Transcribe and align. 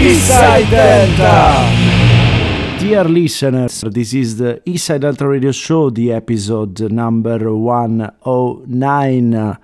Eastside 0.00 0.70
Delta! 0.70 1.68
Dear 2.78 3.04
listeners, 3.04 3.82
this 3.82 4.14
is 4.14 4.38
the 4.38 4.62
Eastside 4.64 5.02
Delta 5.02 5.28
Radio 5.28 5.52
Show, 5.52 5.90
the 5.90 6.12
episode 6.12 6.80
number 6.90 7.54
109. 7.54 9.58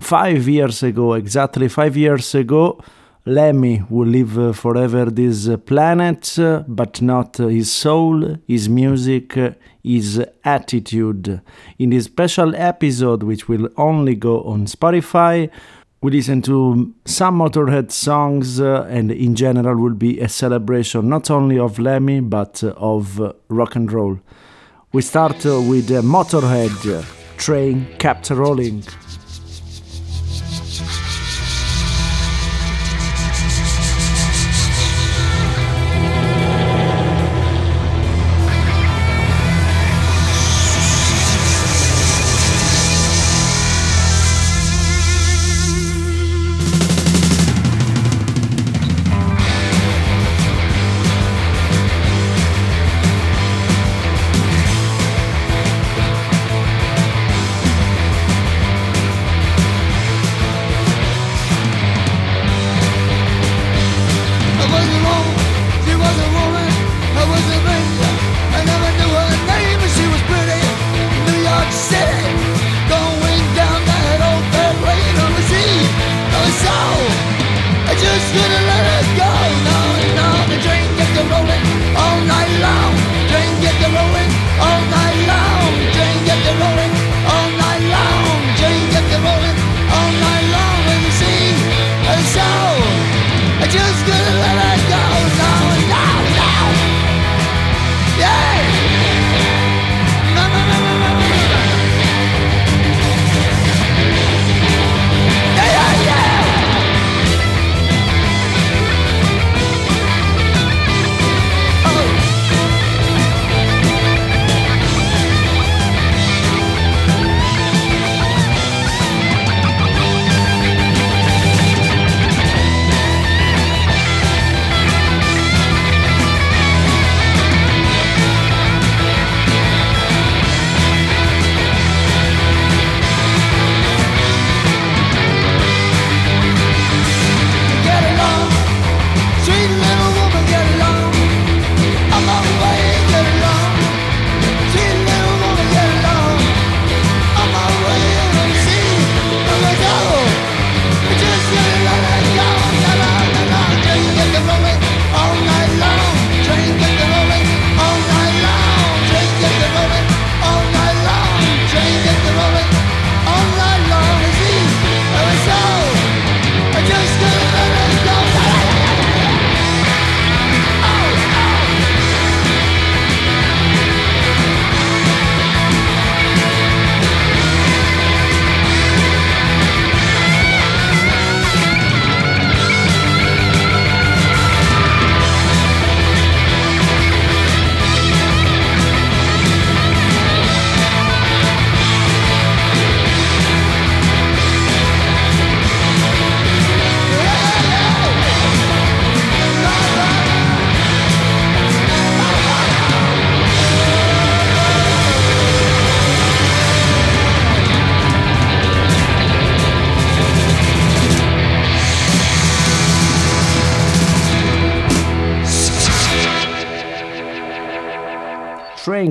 Five 0.00 0.48
years 0.48 0.82
ago, 0.82 1.14
exactly 1.14 1.68
five 1.68 1.96
years 1.96 2.34
ago, 2.34 2.80
Lemmy 3.26 3.84
will 3.88 4.08
live 4.08 4.56
forever 4.56 5.04
this 5.04 5.48
planet, 5.66 6.36
but 6.66 7.00
not 7.00 7.36
his 7.36 7.70
soul, 7.70 8.38
his 8.48 8.68
music, 8.68 9.38
his 9.84 10.20
attitude. 10.44 11.40
In 11.78 11.90
this 11.90 12.06
special 12.06 12.56
episode, 12.56 13.22
which 13.22 13.48
will 13.48 13.68
only 13.76 14.16
go 14.16 14.42
on 14.42 14.66
Spotify, 14.66 15.48
we 16.06 16.12
listen 16.12 16.40
to 16.40 16.94
some 17.04 17.36
Motorhead 17.40 17.90
songs, 17.90 18.60
uh, 18.60 18.86
and 18.88 19.10
in 19.10 19.34
general, 19.34 19.74
will 19.74 19.96
be 19.96 20.20
a 20.20 20.28
celebration 20.28 21.08
not 21.08 21.32
only 21.32 21.58
of 21.58 21.80
Lemmy 21.80 22.20
but 22.20 22.62
uh, 22.62 22.68
of 22.76 23.20
uh, 23.20 23.32
rock 23.48 23.74
and 23.74 23.90
roll. 23.90 24.20
We 24.92 25.02
start 25.02 25.44
uh, 25.44 25.60
with 25.60 25.88
Motorhead, 25.88 27.04
Train 27.38 27.88
Kept 27.98 28.30
Rolling. 28.30 28.84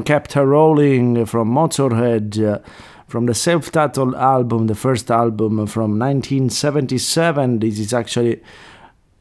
Kept 0.05 0.33
her 0.33 0.45
rolling 0.45 1.25
from 1.25 1.49
Motorhead. 1.49 2.41
Uh, 2.41 2.59
from 3.07 3.27
the 3.27 3.33
self 3.33 3.71
titled 3.71 4.15
album, 4.15 4.67
the 4.67 4.75
first 4.75 5.11
album 5.11 5.67
from 5.67 5.99
1977. 5.99 7.59
This 7.59 7.79
is 7.79 7.93
actually 7.93 8.41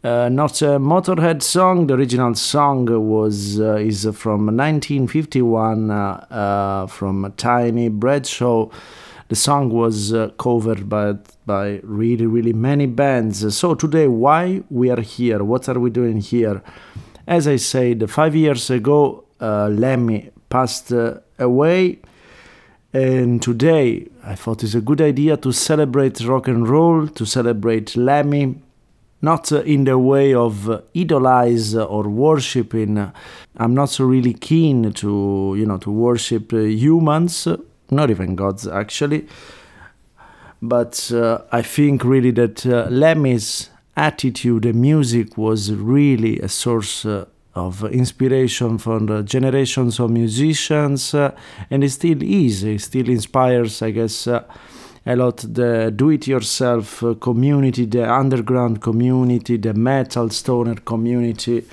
uh, 0.03 0.28
not 0.28 0.61
a 0.62 0.78
Motorhead 0.78 1.43
song. 1.43 1.87
The 1.87 1.95
original 1.95 2.34
song 2.34 2.87
was 3.09 3.61
uh, 3.61 3.77
is 3.77 4.03
from 4.15 4.47
1951 4.47 5.91
uh, 5.91 5.95
uh, 5.95 6.87
from 6.87 7.33
Tiny 7.37 7.89
Bradshaw. 7.89 8.69
The 9.28 9.37
song 9.37 9.71
was 9.71 10.12
uh, 10.12 10.28
covered 10.39 10.89
by 10.89 11.15
by 11.47 11.81
really 11.83 12.27
really 12.27 12.53
many 12.53 12.86
bands. 12.86 13.57
So 13.57 13.75
today, 13.75 14.09
why 14.09 14.63
we 14.71 14.91
are 14.91 15.01
here? 15.01 15.42
What 15.42 15.69
are 15.69 15.78
we 15.78 15.91
doing 15.91 16.19
here? 16.19 16.63
As 17.27 17.48
I 17.48 17.57
said, 17.57 18.10
five 18.10 18.34
years 18.36 18.69
ago, 18.69 19.25
Lemmy 19.41 20.31
passed 20.54 20.92
uh, 20.92 21.18
away. 21.41 21.98
And 22.92 23.42
today, 23.42 24.06
I 24.22 24.36
thought 24.36 24.62
it's 24.62 24.77
a 24.77 24.80
good 24.80 25.01
idea 25.01 25.36
to 25.39 25.51
celebrate 25.51 26.21
rock 26.21 26.47
and 26.47 26.68
roll, 26.68 27.09
to 27.09 27.27
celebrate 27.27 27.97
Lemmy, 27.97 28.54
not 29.21 29.51
uh, 29.51 29.62
in 29.62 29.83
the 29.83 29.98
way 29.98 30.33
of 30.33 30.71
uh, 30.71 30.80
idolize 30.95 31.74
or 31.74 32.04
worshiping. 32.09 33.12
I'm 33.56 33.74
not 33.74 33.91
so 33.91 34.04
really 34.04 34.33
keen 34.33 34.92
to, 34.92 35.54
you 35.59 35.66
know, 35.66 35.78
to 35.78 35.91
worship 35.91 36.53
uh, 36.53 36.59
humans, 36.59 37.48
not 37.91 38.10
even 38.10 38.36
gods 38.36 38.68
actually. 38.68 39.27
But 40.62 41.10
uh, 41.10 41.39
I 41.50 41.62
think 41.62 42.04
really 42.04 42.30
that 42.30 42.65
uh, 42.65 42.86
Lemmy's 42.91 43.71
attitude 43.97 44.66
and 44.66 44.80
music 44.80 45.36
was 45.36 45.72
really 45.72 46.39
a 46.39 46.48
source 46.48 47.04
of 47.54 47.84
inspiration 47.84 48.78
for 48.78 49.01
the 49.01 49.22
generations 49.22 50.01
of 50.01 50.10
musicians, 50.10 51.15
uh, 51.15 51.30
and 51.71 51.84
it 51.84 51.91
still 51.91 52.22
is. 52.22 52.65
It 52.65 52.80
still 52.80 53.09
inspires, 53.09 53.83
I 53.83 53.91
guess, 53.92 54.27
uh, 54.27 54.42
a 55.06 55.16
lot 55.16 55.39
the 55.39 55.92
do-it-yourself 55.95 57.04
community, 57.21 57.84
the 57.86 58.10
underground 58.10 58.80
community, 58.80 59.59
the 59.59 59.74
metal 59.74 60.30
stoner 60.30 60.77
community. 60.77 61.65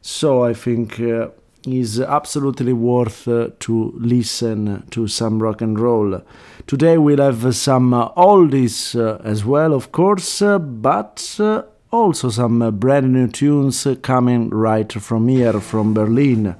So 0.00 0.44
I 0.44 0.54
think 0.54 0.98
uh, 1.00 1.28
is 1.66 2.00
absolutely 2.00 2.72
worth 2.72 3.26
uh, 3.28 3.48
to 3.60 3.94
listen 3.96 4.86
to 4.90 5.06
some 5.08 5.42
rock 5.42 5.62
and 5.62 5.78
roll. 5.78 6.20
Today 6.66 6.98
we'll 6.98 7.22
have 7.22 7.54
some 7.54 7.94
uh, 7.94 8.10
oldies 8.10 8.98
uh, 8.98 9.20
as 9.24 9.44
well, 9.44 9.72
of 9.72 9.92
course, 9.92 10.42
uh, 10.42 10.58
but 10.58 11.36
uh, 11.38 11.62
also 11.94 12.28
some 12.28 12.60
uh, 12.60 12.70
brand 12.70 13.12
new 13.12 13.28
tunes 13.28 13.86
coming 14.02 14.50
right 14.50 14.92
from 14.92 15.28
here, 15.28 15.60
from 15.60 15.94
Berlin. 15.94 16.56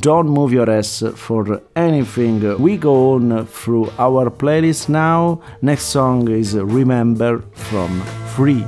Don't 0.00 0.28
move 0.28 0.52
your 0.52 0.70
ass 0.70 1.02
for 1.14 1.62
anything. 1.76 2.58
We 2.58 2.76
go 2.76 3.12
on 3.12 3.46
through 3.46 3.90
our 3.98 4.30
playlist 4.30 4.88
now. 4.88 5.40
Next 5.62 5.84
song 5.84 6.28
is 6.28 6.54
Remember 6.54 7.42
from 7.52 8.00
Free. 8.34 8.64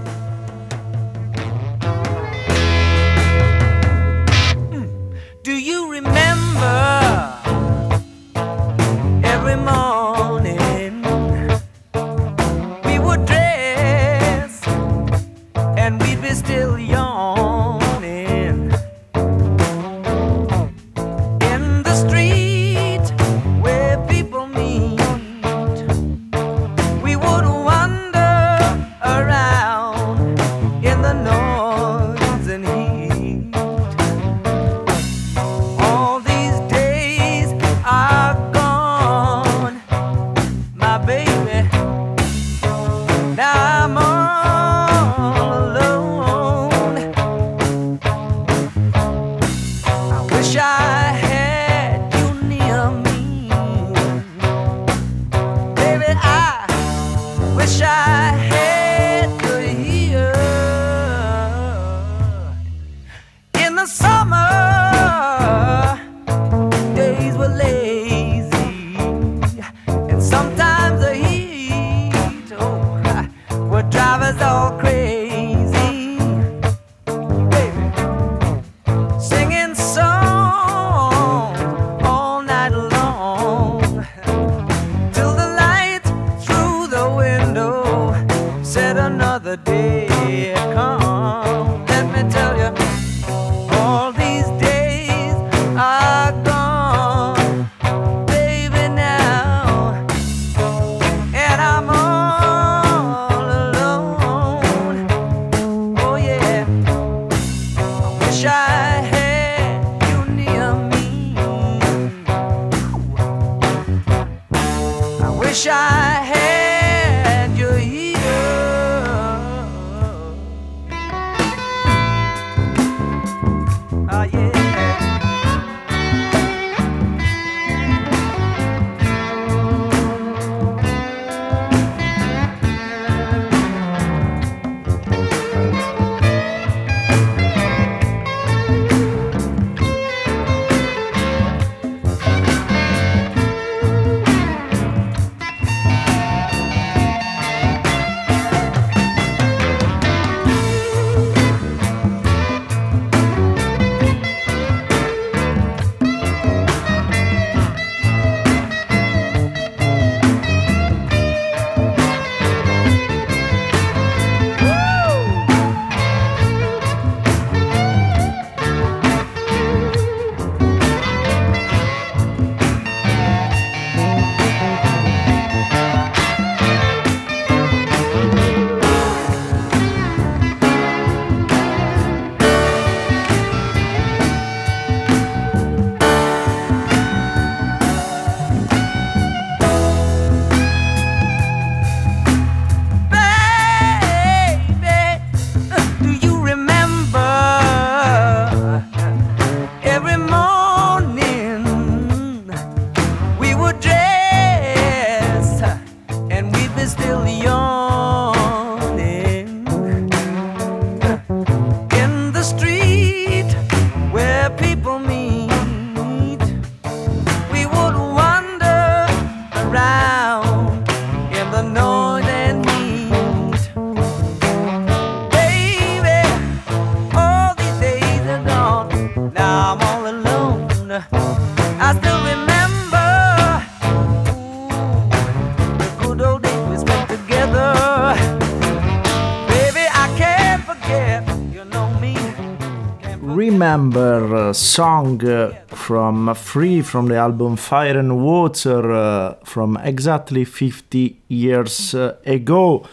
Song 244.52 245.20
from 245.68 246.34
Free 246.34 246.82
from 246.82 247.06
the 247.06 247.16
album 247.16 247.56
Fire 247.56 247.98
and 247.98 248.24
Water 248.24 248.92
uh, 248.92 249.34
from 249.44 249.76
exactly 249.78 250.44
50 250.44 251.20
years 251.28 251.94
uh, 251.94 252.16
ago. 252.26 252.86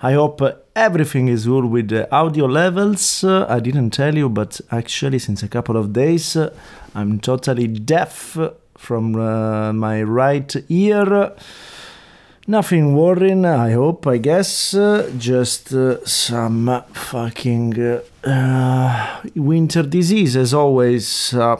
I 0.00 0.12
hope 0.12 0.42
everything 0.74 1.28
is 1.28 1.46
good 1.46 1.64
with 1.66 1.88
the 1.88 2.12
audio 2.14 2.46
levels. 2.46 3.24
Uh, 3.24 3.46
I 3.48 3.60
didn't 3.60 3.90
tell 3.90 4.14
you, 4.14 4.28
but 4.28 4.60
actually, 4.70 5.18
since 5.18 5.42
a 5.42 5.48
couple 5.48 5.76
of 5.76 5.92
days, 5.92 6.36
I'm 6.94 7.20
totally 7.20 7.66
deaf 7.66 8.36
from 8.76 9.12
my 9.12 10.02
right 10.02 10.54
ear. 10.68 11.32
Nothing 12.48 12.94
worrying, 12.94 13.44
I 13.44 13.72
hope, 13.72 14.06
I 14.06 14.18
guess. 14.18 14.72
Uh, 14.72 15.10
just 15.18 15.72
uh, 15.72 16.04
some 16.06 16.84
fucking 16.92 17.74
uh, 17.82 18.02
uh, 18.22 19.20
winter 19.34 19.82
disease, 19.82 20.36
as 20.36 20.54
always. 20.54 21.34
Uh, 21.34 21.56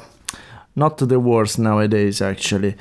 not 0.76 0.99
the 0.99 1.19
worst 1.19 1.59
nowadays, 1.59 2.23
actually. 2.23 2.76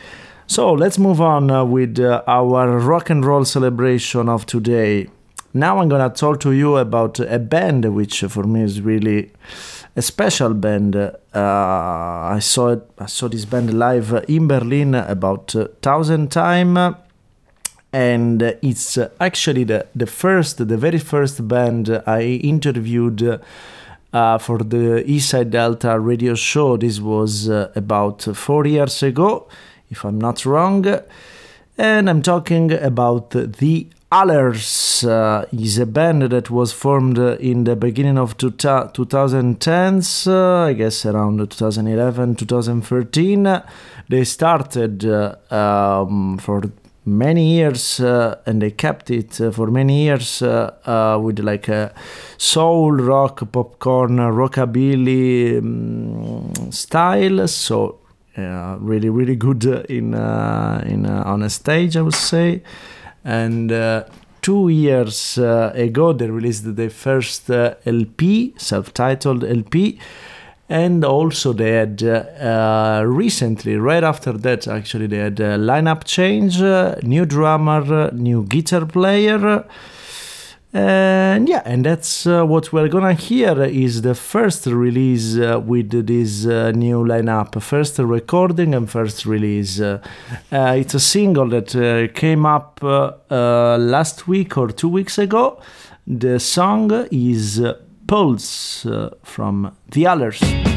So 0.45 0.71
let's 0.71 0.99
move 0.99 1.19
on 1.19 1.49
uh, 1.49 1.65
with 1.65 1.99
our 1.99 2.77
rock 2.77 3.09
and 3.09 3.25
roll 3.25 3.43
celebration 3.43 4.29
of 4.29 4.45
today. 4.45 5.09
Now 5.55 5.79
I'm 5.79 5.89
gonna 5.89 6.11
talk 6.11 6.41
to 6.41 6.51
you 6.51 6.77
about 6.77 7.19
a 7.19 7.39
band 7.39 7.95
which 7.95 8.21
for 8.21 8.43
me 8.43 8.61
is 8.61 8.81
really 8.81 9.31
a 9.95 10.03
special 10.03 10.53
band. 10.53 10.95
Uh, 10.95 11.11
I 11.33 12.37
saw 12.39 12.73
it, 12.73 12.87
I 12.99 13.07
saw 13.07 13.29
this 13.29 13.45
band 13.45 13.79
live 13.79 14.25
in 14.27 14.47
Berlin 14.47 14.93
about 14.93 15.55
thousand 15.81 16.31
time 16.31 16.97
and 17.95 18.41
it's 18.61 18.97
actually 19.21 19.63
the, 19.63 19.87
the 19.95 20.05
first, 20.05 20.57
the 20.57 20.75
very 20.75 20.99
first 20.99 21.47
band 21.47 21.89
I 22.05 22.23
interviewed 22.23 23.39
uh, 24.11 24.37
for 24.37 24.57
the 24.57 25.01
Eastside 25.07 25.51
Delta 25.51 25.97
radio 25.97 26.35
show. 26.35 26.75
This 26.75 26.99
was 26.99 27.49
uh, 27.49 27.71
about 27.73 28.23
four 28.23 28.67
years 28.67 29.01
ago, 29.01 29.47
if 29.89 30.03
I'm 30.03 30.19
not 30.19 30.45
wrong. 30.45 30.85
And 31.77 32.09
I'm 32.09 32.21
talking 32.21 32.73
about 32.73 33.29
the 33.29 33.87
Allers 34.11 35.05
uh, 35.05 35.45
is 35.53 35.77
a 35.77 35.85
band 35.85 36.23
that 36.23 36.49
was 36.49 36.73
formed 36.73 37.17
in 37.17 37.63
the 37.63 37.77
beginning 37.77 38.17
of 38.17 38.35
two 38.35 38.51
2010s, 38.51 40.27
uh, 40.27 40.65
I 40.65 40.73
guess 40.73 41.05
around 41.05 41.37
2011, 41.37 42.35
2013. 42.35 43.61
They 44.09 44.25
started 44.25 45.05
uh, 45.05 45.35
um, 45.49 46.37
for 46.39 46.61
many 47.05 47.53
years 47.53 47.99
uh, 47.99 48.39
and 48.45 48.61
they 48.61 48.71
kept 48.71 49.11
it 49.11 49.39
uh, 49.39 49.51
for 49.51 49.67
many 49.67 50.03
years 50.03 50.41
uh, 50.41 50.71
uh 50.85 51.19
with 51.19 51.39
like 51.39 51.67
a 51.67 51.93
soul 52.37 52.91
rock 52.91 53.51
popcorn 53.51 54.17
rockabilly 54.17 55.59
um, 55.59 56.71
style. 56.71 57.47
So 57.47 57.99
really 58.35 59.09
really 59.09 59.35
good 59.35 59.63
in 59.89 60.13
uh, 60.13 60.83
in 60.85 61.05
uh, 61.05 61.23
on 61.25 61.43
a 61.43 61.49
stage 61.49 61.95
i 61.95 62.01
would 62.01 62.13
say. 62.13 62.61
And 63.23 63.69
two 64.41 64.69
years 64.69 65.37
ago 65.37 66.13
they 66.13 66.29
released 66.29 66.75
their 66.75 66.89
first 66.89 67.49
lp 67.49 68.53
self-titled 68.57 69.43
lp 69.43 69.99
and 70.67 71.05
also 71.05 71.53
they 71.53 71.71
had 71.71 72.01
uh, 72.01 73.03
recently 73.05 73.75
right 73.75 74.03
after 74.03 74.33
that 74.33 74.67
actually 74.67 75.07
they 75.07 75.17
had 75.17 75.39
a 75.39 75.57
lineup 75.57 76.03
change 76.03 76.59
uh, 76.61 76.95
new 77.03 77.25
drummer 77.25 78.11
new 78.11 78.43
guitar 78.45 78.85
player. 78.85 79.65
And 80.73 81.47
yeah 81.47 81.61
and 81.65 81.85
that's 81.85 82.27
uh, 82.27 82.43
what 82.43 82.73
we're 82.73 82.89
gonna 82.89 83.13
hear 83.13 83.63
is 83.63 84.01
the 84.01 84.15
first 84.15 84.65
release 84.65 85.37
uh, 85.37 85.61
with 85.63 86.05
this 86.05 86.45
uh, 86.45 86.71
new 86.71 87.03
lineup. 87.05 87.61
First 87.61 87.99
recording 87.99 88.73
and 88.73 88.89
first 88.89 89.25
release. 89.25 89.79
Uh, 89.79 89.99
it's 90.51 90.95
a 90.95 90.99
single 90.99 91.47
that 91.49 92.11
came 92.15 92.45
up 92.45 92.79
last 92.81 94.27
week 94.27 94.57
or 94.57 94.67
two 94.69 94.89
weeks 94.89 95.17
ago. 95.17 95.61
The 96.07 96.39
song 96.39 96.91
is 97.09 97.61
Pulse 98.07 98.85
uh, 98.85 99.09
from 99.23 99.75
The 99.89 100.05
Allers. 100.05 100.74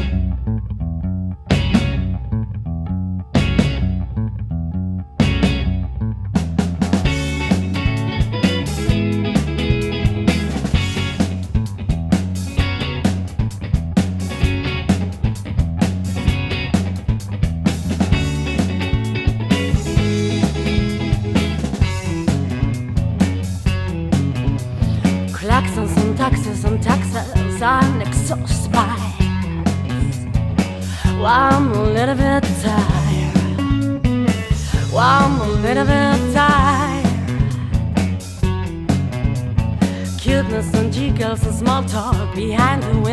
Why 41.61 41.83
talk 41.87 42.35
behind 42.35 42.83
the 42.83 42.93
stay 43.01 43.08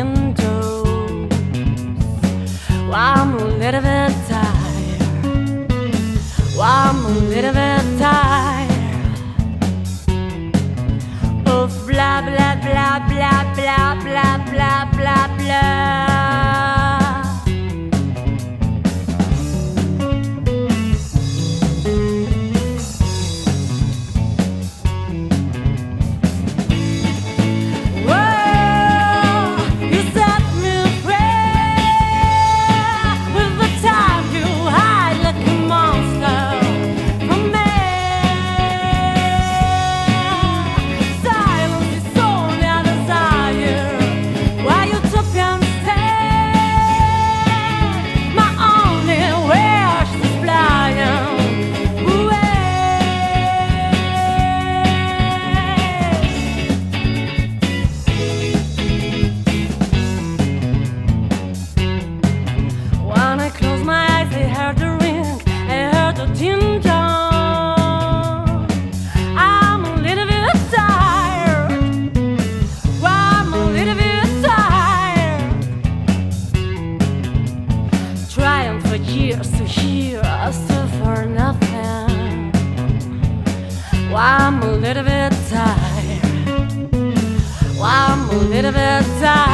bit 88.57 88.65
of 88.65 88.75
a 88.75 89.19
time. 89.19 89.46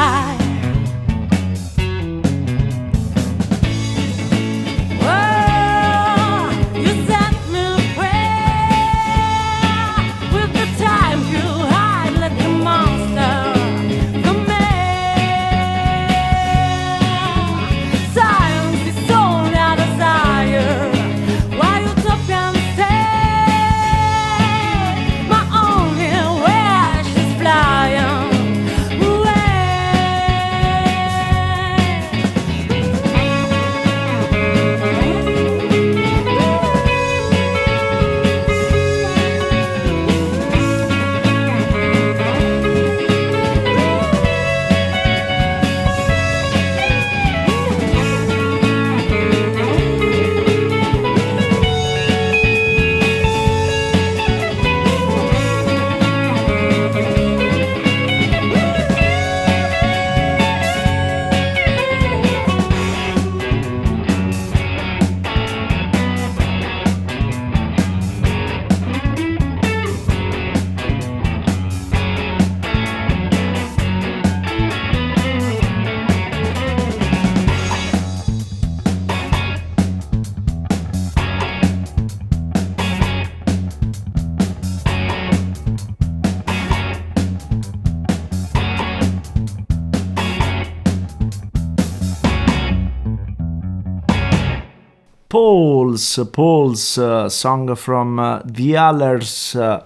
Pulse, 96.18 96.98
uh, 96.98 97.28
song 97.28 97.74
from 97.76 98.18
uh, 98.18 98.40
the 98.44 98.76
Allers 98.76 99.56
uh, 99.56 99.84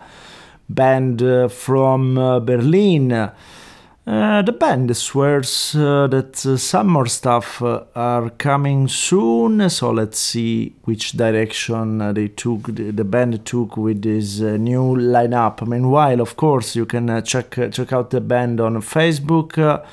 band 0.68 1.22
uh, 1.22 1.48
from 1.48 2.18
uh, 2.18 2.40
Berlin. 2.40 3.12
Uh, 3.12 4.42
the 4.42 4.52
band 4.52 4.96
swears 4.96 5.72
that 5.72 6.34
some 6.34 6.88
more 6.88 7.06
stuff 7.06 7.60
are 7.62 8.30
coming 8.38 8.88
soon, 8.88 9.68
so 9.68 9.90
let's 9.90 10.18
see 10.18 10.74
which 10.84 11.12
direction 11.12 12.14
they 12.14 12.28
took, 12.28 12.74
the, 12.74 12.90
the 12.90 13.04
band 13.04 13.44
took 13.44 13.76
with 13.76 14.00
this 14.00 14.40
new 14.40 14.96
lineup. 14.96 15.66
Meanwhile, 15.66 16.22
of 16.22 16.36
course, 16.36 16.74
you 16.74 16.86
can 16.86 17.22
check 17.22 17.50
check 17.70 17.92
out 17.92 18.08
the 18.08 18.22
band 18.22 18.60
on 18.60 18.76
Facebook. 18.76 19.84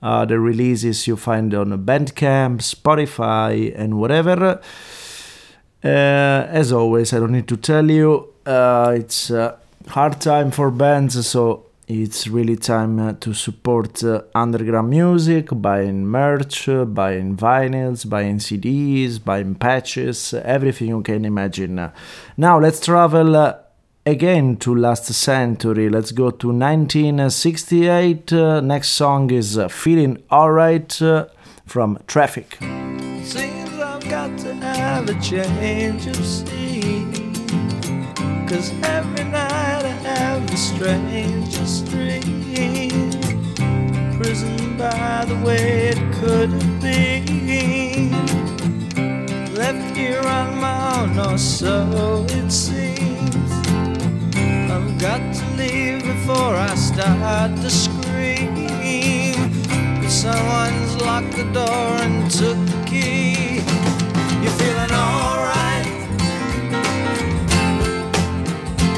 Uh, 0.00 0.24
the 0.24 0.38
releases 0.38 1.08
you 1.08 1.16
find 1.16 1.52
on 1.54 1.70
Bandcamp, 1.84 2.62
Spotify, 2.62 3.74
and 3.76 3.98
whatever. 3.98 4.60
Uh, 5.84 6.46
as 6.50 6.72
always, 6.72 7.12
I 7.12 7.18
don't 7.18 7.32
need 7.32 7.48
to 7.48 7.56
tell 7.56 7.90
you, 7.90 8.32
uh, 8.44 8.94
it's 8.96 9.30
a 9.30 9.58
hard 9.88 10.20
time 10.20 10.50
for 10.50 10.70
bands, 10.70 11.26
so 11.26 11.66
it's 11.86 12.26
really 12.26 12.56
time 12.56 12.98
uh, 12.98 13.12
to 13.20 13.32
support 13.32 14.02
uh, 14.04 14.22
underground 14.34 14.90
music, 14.90 15.48
buying 15.52 16.06
merch, 16.06 16.68
uh, 16.68 16.84
buying 16.84 17.36
vinyls, 17.36 18.08
buying 18.08 18.38
CDs, 18.38 19.22
buying 19.24 19.54
patches, 19.54 20.34
everything 20.34 20.88
you 20.88 21.02
can 21.02 21.24
imagine. 21.24 21.90
Now 22.36 22.58
let's 22.58 22.80
travel 22.80 23.36
again 24.08 24.56
to 24.56 24.74
last 24.74 25.04
century. 25.06 25.88
Let's 25.88 26.12
go 26.12 26.30
to 26.30 26.48
1968. 26.48 28.32
Uh, 28.32 28.60
next 28.60 28.90
song 28.90 29.30
is 29.30 29.58
uh, 29.58 29.68
Feeling 29.68 30.22
Alright 30.30 31.00
uh, 31.02 31.26
from 31.66 31.98
Traffic. 32.06 32.58
Have 34.78 35.08
a 35.08 35.20
change 35.20 36.06
of 36.06 36.24
scene. 36.24 37.12
Cause 38.46 38.72
every 38.84 39.24
night 39.24 39.84
I 39.84 39.94
have 40.06 40.48
the 40.48 40.56
strangest 40.56 41.86
dream. 41.86 43.10
Prison 44.18 44.76
by 44.76 45.24
the 45.26 45.34
way 45.44 45.88
it 45.88 46.00
could 46.20 46.50
have 46.50 46.80
been. 46.80 48.12
Left 49.54 49.96
here 49.96 50.22
on 50.22 50.58
my 50.60 51.02
own, 51.02 51.18
or 51.18 51.38
so 51.38 52.24
it 52.28 52.50
seems. 52.50 53.52
I've 54.70 54.96
got 55.00 55.20
to 55.38 55.44
leave 55.56 56.04
before 56.04 56.54
I 56.54 56.74
start 56.76 57.56
to 57.62 57.70
scream. 57.70 58.54
But 60.00 60.10
someone's 60.10 60.96
locked 61.02 61.36
the 61.36 61.50
door 61.52 61.90
and 62.04 62.30
took 62.30 62.58
the 62.66 62.84
key. 62.86 63.77
You 64.42 64.50
feeling 64.50 64.92
alright? 64.92 65.86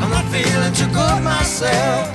I'm 0.02 0.10
not 0.10 0.26
feeling 0.26 0.72
too 0.74 0.90
good 0.92 1.22
myself. 1.22 2.08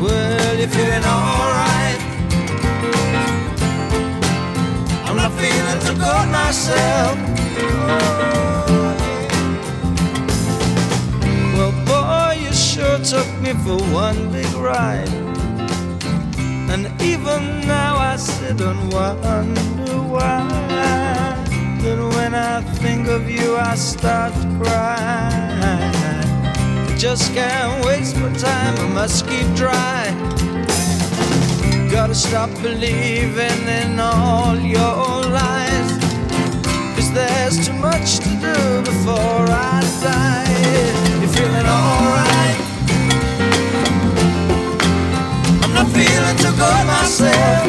Well, 0.00 0.58
you 0.58 0.66
feeling 0.68 1.04
alright? 1.04 2.00
I'm 5.06 5.16
not 5.16 5.32
feeling 5.32 5.80
too 5.86 5.96
good 5.98 6.28
myself. 6.30 7.18
Oh. 7.90 8.48
Well, 11.56 11.72
boy, 11.86 12.38
you 12.40 12.52
sure 12.52 12.98
took 12.98 13.28
me 13.40 13.52
for 13.64 13.78
one 13.92 14.30
big 14.30 14.52
ride. 14.54 15.27
And 16.70 16.86
even 17.00 17.66
now 17.66 17.96
I 17.96 18.16
sit 18.16 18.60
and 18.60 18.92
wonder 18.92 19.98
why. 20.14 20.48
Then 21.80 22.08
when 22.10 22.34
I 22.34 22.60
think 22.82 23.08
of 23.08 23.30
you, 23.30 23.56
I 23.56 23.74
start 23.74 24.34
to 24.34 24.48
cry. 24.62 25.48
Just 26.98 27.32
can't 27.32 27.84
waste 27.86 28.16
my 28.16 28.32
time, 28.34 28.76
I 28.76 28.88
must 28.92 29.26
keep 29.28 29.46
dry. 29.54 30.12
Gotta 31.90 32.14
stop 32.14 32.50
believing 32.60 33.62
in 33.80 33.98
all 33.98 34.56
your 34.56 35.22
lies. 35.38 35.90
Cause 36.94 37.10
there's 37.12 37.66
too 37.66 37.72
much 37.74 38.18
to 38.18 38.28
do 38.46 38.82
before 38.82 39.46
I 39.48 39.80
die. 40.02 41.20
You're 41.20 41.30
feeling 41.30 41.66
alright. 41.66 42.58
I'm 45.62 45.72
not 45.72 45.88
feeling 45.96 46.36
good 46.58 46.86
myself. 46.86 47.66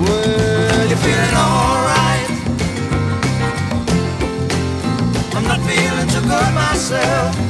Well, 0.00 0.88
you're 0.88 1.02
feeling 1.04 1.36
alright. 1.44 2.28
I'm 5.34 5.44
not 5.44 5.60
feeling 5.68 6.08
too 6.08 6.22
good 6.26 6.54
myself. 6.54 7.45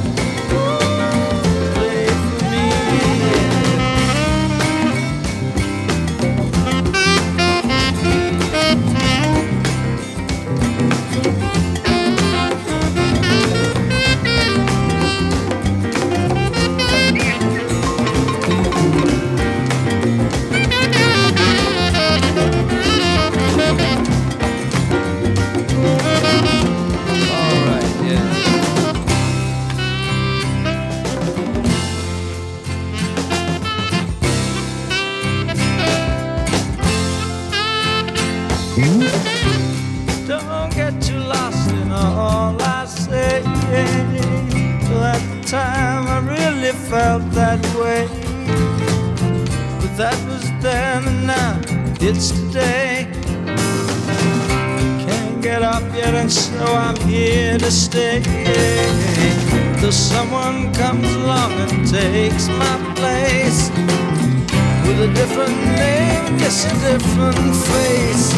Different 66.97 67.55
face. 67.55 68.33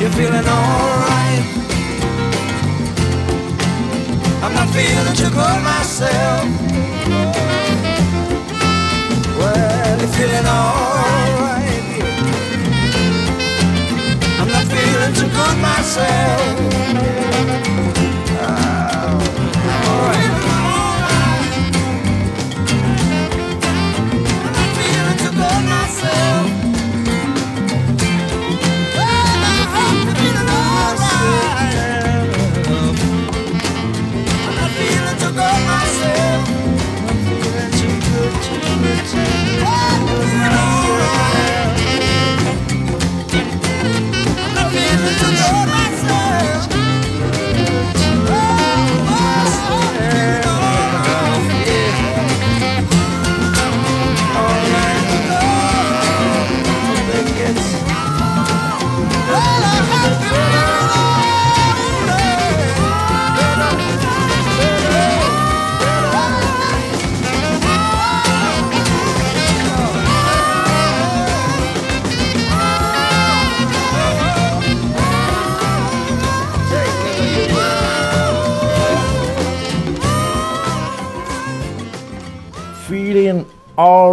You're 0.00 0.10
feeling 0.10 0.46
alright. 0.46 1.44
I'm 4.44 4.54
not 4.54 4.68
feeling 4.70 5.16
too 5.16 5.30
good 5.30 5.62
myself. 5.72 6.44
Well, 9.38 9.98
you're 9.98 10.08
feeling 10.18 10.46
alright. 10.46 12.04
I'm 14.40 14.48
not 14.48 14.66
feeling 14.72 15.14
too 15.14 15.28
good 15.36 15.58
myself. 15.58 17.69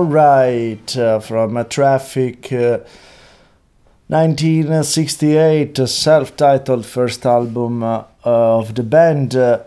Alright 0.07 0.95
uh, 0.95 1.19
from 1.19 1.57
a 1.57 1.65
Traffic 1.65 2.53
uh, 2.53 2.79
1968 4.07 5.85
self 5.85 6.33
titled 6.37 6.85
first 6.85 7.25
album 7.25 7.83
uh, 7.83 8.05
of 8.23 8.73
the 8.75 8.83
band. 8.83 9.35
Uh, 9.35 9.63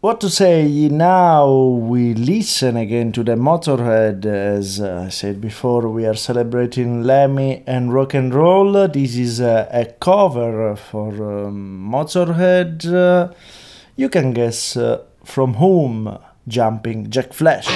what 0.00 0.22
to 0.22 0.30
say 0.30 0.88
now? 0.90 1.52
We 1.52 2.14
listen 2.14 2.78
again 2.78 3.12
to 3.12 3.22
the 3.22 3.32
Motorhead. 3.32 4.24
As 4.24 4.80
I 4.80 5.10
said 5.10 5.38
before, 5.38 5.90
we 5.90 6.06
are 6.06 6.14
celebrating 6.14 7.02
Lemmy 7.02 7.62
and 7.66 7.92
rock 7.92 8.14
and 8.14 8.32
roll. 8.32 8.88
This 8.88 9.16
is 9.16 9.38
a, 9.38 9.94
cover 10.00 10.76
for 10.76 11.08
um, 11.48 11.90
Motorhead. 11.92 12.90
Uh, 12.90 13.34
you 13.96 14.08
can 14.08 14.32
guess 14.32 14.78
uh, 14.78 15.02
from 15.26 15.54
whom 15.54 16.18
Jumping 16.46 17.10
Jack 17.10 17.34
Flash. 17.34 17.68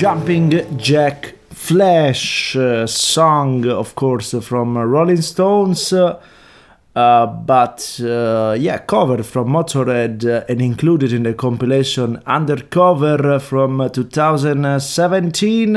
Jumping 0.00 0.78
Jack 0.78 1.34
Flash 1.50 2.56
uh, 2.56 2.86
song, 2.86 3.66
of 3.68 3.94
course, 3.94 4.34
from 4.40 4.78
Rolling 4.78 5.20
Stones. 5.20 5.92
Uh, 5.92 7.26
but 7.26 8.00
uh, 8.02 8.56
yeah, 8.58 8.78
cover 8.78 9.22
from 9.22 9.48
Motorhead 9.48 10.24
uh, 10.24 10.46
and 10.48 10.62
included 10.62 11.12
in 11.12 11.24
the 11.24 11.34
compilation 11.34 12.16
Undercover 12.26 13.38
from 13.40 13.90
2017. 13.92 15.72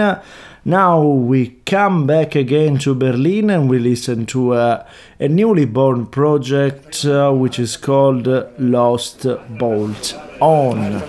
Now 0.64 1.02
we 1.04 1.58
come 1.66 2.08
back 2.08 2.34
again 2.36 2.78
to 2.78 2.96
Berlin 2.96 3.50
and 3.50 3.70
we 3.70 3.78
listen 3.78 4.26
to 4.28 4.54
a 4.54 4.88
newly 5.20 5.66
born 5.66 6.06
project 6.06 7.04
uh, 7.04 7.34
which 7.34 7.60
is 7.60 7.76
called 7.76 8.26
Lost 8.58 9.28
Bolt 9.50 10.16
On. 10.40 11.04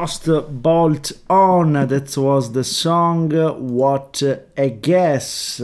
Lost 0.00 0.28
Bolt 0.62 1.10
On. 1.28 1.72
That 1.72 2.16
was 2.16 2.52
the 2.52 2.62
song 2.62 3.32
What 3.76 4.22
a 4.56 4.70
Guess. 4.70 5.60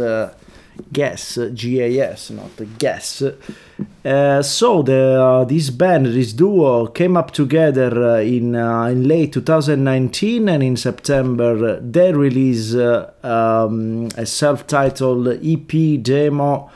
Guess, 0.93 1.39
G 1.53 1.81
A 1.81 2.11
S, 2.11 2.31
not 2.31 2.51
guess. 2.77 3.23
Uh, 3.23 4.43
so 4.43 4.83
the 4.83 5.23
uh, 5.23 5.45
this 5.45 5.71
band, 5.71 6.07
this 6.07 6.33
duo, 6.33 6.89
came 6.89 7.17
up 7.17 7.31
together 7.31 8.17
uh, 8.17 8.21
in 8.23 8.57
uh, 8.57 8.87
in 8.87 9.07
late 9.07 9.35
2019, 9.35 10.49
and 10.49 10.65
in 10.65 10.77
September 10.77 11.79
they 11.81 12.13
released 12.13 12.75
uh, 12.75 13.11
um, 13.23 14.09
a 14.17 14.27
self-titled 14.27 15.29
EP 15.45 16.03
demo. 16.03 16.69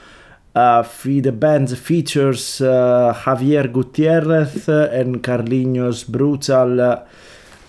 Uh, 0.54 0.84
the 1.04 1.32
band 1.32 1.76
features 1.76 2.60
Javier 2.60 3.72
Gutierrez 3.72 4.68
and 4.68 5.24
Carlinhos 5.24 6.06
Brutal. 6.06 7.04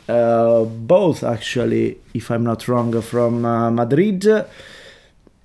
Uh, 0.09 0.63
both 0.65 1.23
actually, 1.23 1.99
if 2.15 2.31
I'm 2.31 2.43
not 2.43 2.67
wrong, 2.67 2.99
from 3.01 3.45
uh, 3.45 3.69
Madrid, 3.69 4.25
uh, 4.27 4.45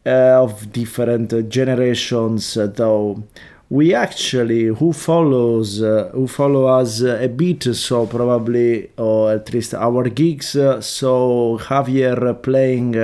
of 0.07 0.73
different 0.73 1.49
generations, 1.51 2.55
though. 2.55 3.23
We 3.71 3.95
actually, 3.95 4.67
who 4.67 4.93
follows, 4.93 5.79
who 5.79 6.27
follow 6.29 6.67
us 6.67 7.03
a 7.03 7.29
bit, 7.29 7.75
so 7.75 8.07
probably, 8.07 8.91
or 8.97 9.33
at 9.33 9.53
least 9.53 9.75
our 9.75 10.09
gigs, 10.09 10.51
so 10.51 11.59
Javier 11.61 12.43
playing 12.43 12.95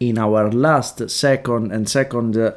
in 0.00 0.18
our 0.18 0.50
last 0.50 1.10
second 1.10 1.72
and 1.72 1.88
second 1.88 2.54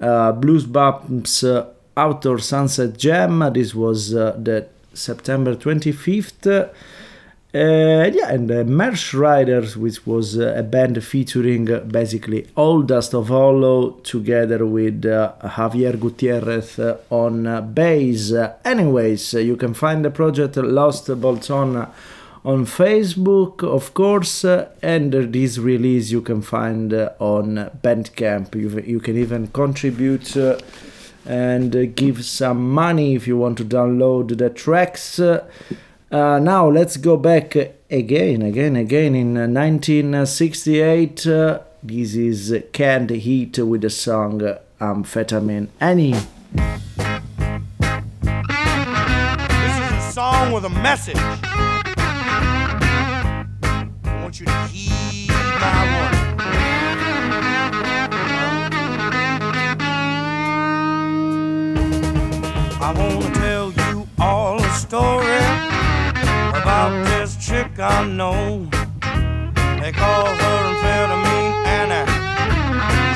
uh, 0.00 0.32
Blues 0.32 0.66
Bumps 0.66 1.42
uh, 1.42 1.66
Outdoor 1.96 2.38
Sunset 2.38 2.98
Jam. 2.98 3.50
This 3.54 3.74
was 3.74 4.14
uh, 4.14 4.36
the 4.38 4.66
September 4.92 5.54
25th. 5.56 6.70
Uh, 7.54 8.10
yeah, 8.12 8.30
and 8.30 8.50
uh, 8.50 8.64
Marsh 8.64 9.14
Riders, 9.14 9.76
which 9.76 10.04
was 10.04 10.36
uh, 10.36 10.54
a 10.56 10.64
band 10.64 11.04
featuring 11.04 11.70
uh, 11.70 11.78
basically 11.78 12.48
all 12.56 12.82
Dust 12.82 13.14
of 13.14 13.28
Hollow 13.28 13.92
together 14.02 14.66
with 14.66 15.06
uh, 15.06 15.34
Javier 15.40 16.00
Gutierrez 16.00 16.80
uh, 16.80 16.98
on 17.10 17.72
bass. 17.72 18.32
anyways, 18.64 19.34
you 19.34 19.56
can 19.56 19.72
find 19.72 20.04
the 20.04 20.10
project 20.10 20.56
Lost 20.56 21.06
Bolton 21.20 21.86
on 22.44 22.66
Facebook, 22.66 23.62
of 23.62 23.94
course, 23.94 24.44
and 24.44 25.12
this 25.12 25.56
release 25.56 26.10
you 26.10 26.22
can 26.22 26.42
find 26.42 26.92
on 27.20 27.70
Bandcamp. 27.84 28.56
You, 28.56 28.80
you 28.80 28.98
can 28.98 29.16
even 29.16 29.46
contribute 29.46 30.36
and 31.24 31.94
give 31.94 32.24
some 32.24 32.68
money 32.72 33.14
if 33.14 33.28
you 33.28 33.38
want 33.38 33.58
to 33.58 33.64
download 33.64 34.36
the 34.38 34.50
tracks. 34.50 35.20
Uh, 36.14 36.38
now 36.38 36.68
let's 36.68 36.96
go 36.96 37.16
back 37.16 37.56
again, 37.90 38.40
again, 38.40 38.76
again 38.76 39.16
in 39.16 39.34
1968. 39.34 41.26
Uh, 41.26 41.58
this 41.82 42.14
is 42.14 42.62
Canned 42.72 43.10
Heat 43.10 43.58
with 43.58 43.80
the 43.80 43.90
song 43.90 44.40
Amphetamine 44.80 45.70
Annie. 45.80 46.12
This 46.12 46.22
is 49.74 49.90
a 49.90 50.12
song 50.12 50.52
with 50.52 50.64
a 50.64 50.70
message. 50.70 51.16
I 54.04 54.20
want 54.22 54.38
you 54.38 54.46
to 54.46 54.66
heed 54.68 55.30
my. 55.30 56.13
I 67.86 68.06
know. 68.06 68.66
They 69.82 69.92
call 69.92 70.24
her 70.24 70.58
amphetamine 70.70 71.54
Annie. 71.78 72.10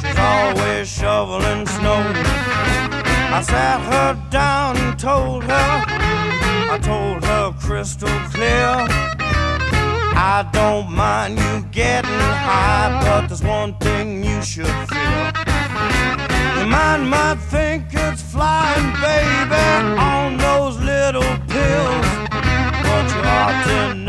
She's 0.03 0.19
always 0.19 0.87
shoveling 0.87 1.67
snow. 1.67 2.03
I 3.33 3.41
sat 3.41 3.81
her 3.91 4.31
down 4.31 4.77
and 4.77 4.99
told 4.99 5.45
her, 5.45 5.71
I 6.75 6.79
told 6.83 7.25
her 7.25 7.55
crystal 7.59 8.11
clear. 8.31 8.75
I 10.21 10.47
don't 10.53 10.93
mind 10.93 11.39
you 11.39 11.67
getting 11.73 12.11
high, 12.11 13.01
but 13.03 13.29
there's 13.29 13.43
one 13.43 13.73
thing 13.79 14.23
you 14.23 14.43
should 14.43 14.67
feel. 14.91 15.25
Your 16.59 16.67
mind 16.67 17.09
might 17.09 17.39
think 17.49 17.85
it's 17.93 18.21
flying, 18.21 18.93
baby, 19.01 19.99
on 19.99 20.37
those 20.37 20.77
little 20.79 21.39
pills 21.49 22.29
but 22.89 23.15
you 23.15 23.23
ought 23.23 23.65
to 23.67 23.95
know 23.95 24.08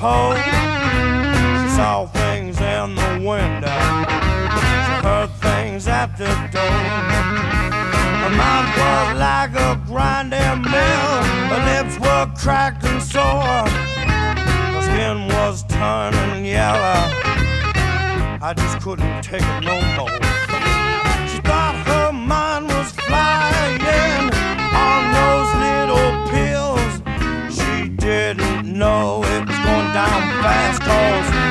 poor. 0.00 0.34
She 0.34 1.68
saw 1.76 2.06
things 2.06 2.58
in 2.58 2.94
the 2.94 3.12
window. 3.30 3.80
She 4.84 4.94
heard 5.06 5.30
things 5.46 5.86
at 5.88 6.16
the 6.16 6.32
door. 6.56 6.84
Her 8.22 8.34
mind 8.42 8.68
was 8.80 9.08
like 9.28 9.54
a 9.68 9.70
grinding 9.86 10.62
mill. 10.74 11.12
Her 11.52 11.62
lips 11.70 11.96
were 12.00 12.26
cracked 12.42 12.84
and 12.84 13.02
sore. 13.02 13.68
Her 14.74 14.82
skin 14.88 15.28
was 15.36 15.64
turning 15.64 16.46
yellow. 16.46 17.04
I 18.42 18.54
just 18.56 18.80
couldn't 18.80 19.22
take 19.22 19.42
it 19.42 19.60
no 19.70 19.76
more. 19.98 20.20
She 21.28 21.38
thought 21.48 21.76
her 21.90 22.10
mind 22.12 22.68
was 22.68 22.90
flying 22.92 24.30
on 24.88 25.00
those 25.20 25.50
little 25.66 26.10
pills. 26.32 26.92
She 27.58 27.90
didn't 27.90 28.64
know 28.64 29.29
fast 30.42 30.80
cause 30.80 31.49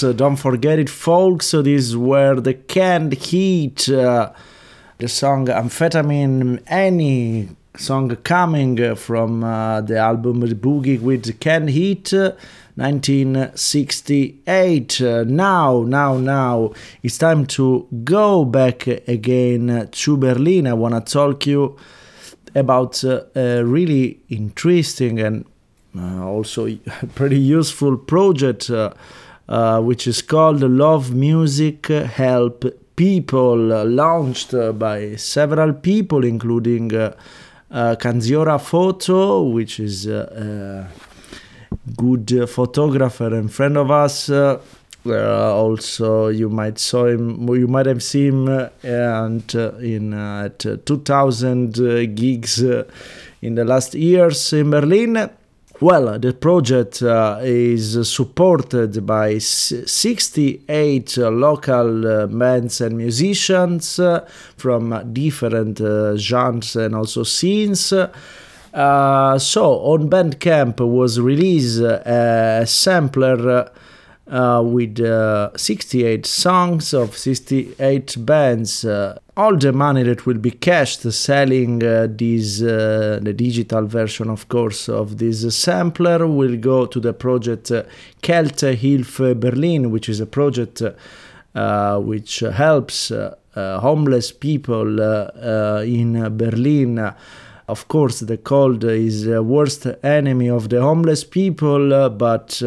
Don't 0.00 0.36
forget 0.36 0.78
it, 0.78 0.90
folks. 0.90 1.50
This 1.50 1.66
is 1.66 1.96
where 1.96 2.40
the 2.40 2.54
canned 2.54 3.14
heat, 3.14 3.88
uh, 3.88 4.32
the 4.98 5.08
song 5.08 5.46
Amphetamine 5.46 6.62
Annie 6.66 7.48
song 7.76 8.14
coming 8.16 8.96
from 8.96 9.44
uh, 9.44 9.80
the 9.80 9.98
album 9.98 10.42
Boogie 10.42 11.00
with 11.00 11.38
Canned 11.40 11.70
Heat. 11.70 12.12
1968. 12.78 15.00
Uh, 15.00 15.24
now, 15.26 15.82
now, 15.82 16.16
now, 16.16 16.72
it's 17.02 17.18
time 17.18 17.44
to 17.44 17.88
go 18.04 18.44
back 18.44 18.86
again 18.86 19.88
to 19.90 20.16
Berlin. 20.16 20.68
I 20.68 20.74
want 20.74 20.94
to 20.94 21.00
talk 21.12 21.44
you 21.44 21.76
about 22.54 23.02
uh, 23.02 23.22
a 23.34 23.64
really 23.64 24.20
interesting 24.28 25.18
and 25.18 25.44
uh, 25.98 26.24
also 26.24 26.78
pretty 27.16 27.40
useful 27.40 27.96
project 27.96 28.70
uh, 29.48 29.78
uh, 29.78 29.80
which 29.80 30.06
is 30.06 30.22
called 30.22 30.60
Love 30.60 31.14
Music 31.14 31.86
Help 31.86 32.64
People, 32.96 33.56
launched 33.86 34.52
by 34.78 35.14
several 35.16 35.72
people, 35.72 36.24
including 36.24 36.90
Kanziora 37.70 38.60
Photo, 38.60 39.42
which 39.42 39.78
is 39.78 40.06
a 40.06 40.90
good 41.96 42.48
photographer 42.48 43.34
and 43.34 43.52
friend 43.52 43.76
of 43.76 43.90
us. 43.90 44.30
Uh, 44.30 44.58
also, 45.06 46.28
you 46.28 46.48
might 46.50 46.78
saw 46.78 47.06
him. 47.06 47.48
You 47.48 47.68
might 47.68 47.86
have 47.86 48.02
seen 48.02 48.48
him 48.48 48.70
and 48.82 49.56
uh, 49.56 49.72
in 49.76 50.12
uh, 50.12 50.46
at 50.46 50.84
2,000 50.84 52.14
gigs 52.16 52.60
in 52.60 53.54
the 53.54 53.64
last 53.64 53.94
years 53.94 54.52
in 54.52 54.70
Berlin. 54.70 55.30
Well, 55.80 56.18
the 56.18 56.32
project 56.32 57.02
uh, 57.02 57.38
is 57.40 58.10
supported 58.10 59.06
by 59.06 59.38
68 59.38 61.16
local 61.18 62.04
uh, 62.04 62.26
bands 62.26 62.80
and 62.80 62.96
musicians 62.96 64.00
uh, 64.00 64.26
from 64.56 65.12
different 65.12 65.78
genres 66.18 66.74
and 66.74 66.96
also 66.96 67.22
scenes. 67.22 67.92
Uh, 67.92 69.38
so 69.38 69.72
on 69.78 70.10
Bandcamp 70.10 70.80
was 70.80 71.20
released 71.20 71.78
a 71.78 72.64
sampler 72.66 73.70
uh, 74.26 74.62
with 74.64 74.98
uh, 74.98 75.56
68 75.56 76.26
songs 76.26 76.92
of 76.92 77.16
68 77.16 78.16
bands. 78.26 78.84
Uh, 79.38 79.42
all 79.42 79.56
the 79.56 79.72
money 79.72 80.02
that 80.02 80.26
will 80.26 80.38
be 80.38 80.50
cashed 80.50 81.02
selling 81.12 81.82
uh, 81.82 82.06
this, 82.10 82.60
uh, 82.62 83.18
the 83.22 83.32
digital 83.32 83.86
version, 83.86 84.30
of 84.30 84.48
course, 84.48 84.88
of 84.88 85.18
this 85.18 85.54
sampler 85.54 86.26
will 86.26 86.56
go 86.56 86.86
to 86.86 87.00
the 87.00 87.12
project 87.12 87.70
uh, 87.70 87.82
Kälte 88.22 88.74
Hilfe 88.74 89.34
Berlin, 89.34 89.90
which 89.90 90.08
is 90.08 90.20
a 90.20 90.26
project 90.26 90.82
which 92.04 92.40
helps 92.40 93.12
homeless 93.54 94.32
people 94.32 95.00
in 95.82 96.36
Berlin. 96.36 97.12
Of 97.68 97.88
course, 97.88 98.20
the 98.20 98.38
cold 98.38 98.84
is 98.84 99.24
the 99.24 99.42
worst 99.42 99.86
enemy 100.02 100.48
of 100.50 100.68
the 100.68 100.80
homeless 100.80 101.24
people, 101.24 102.10
but 102.10 102.62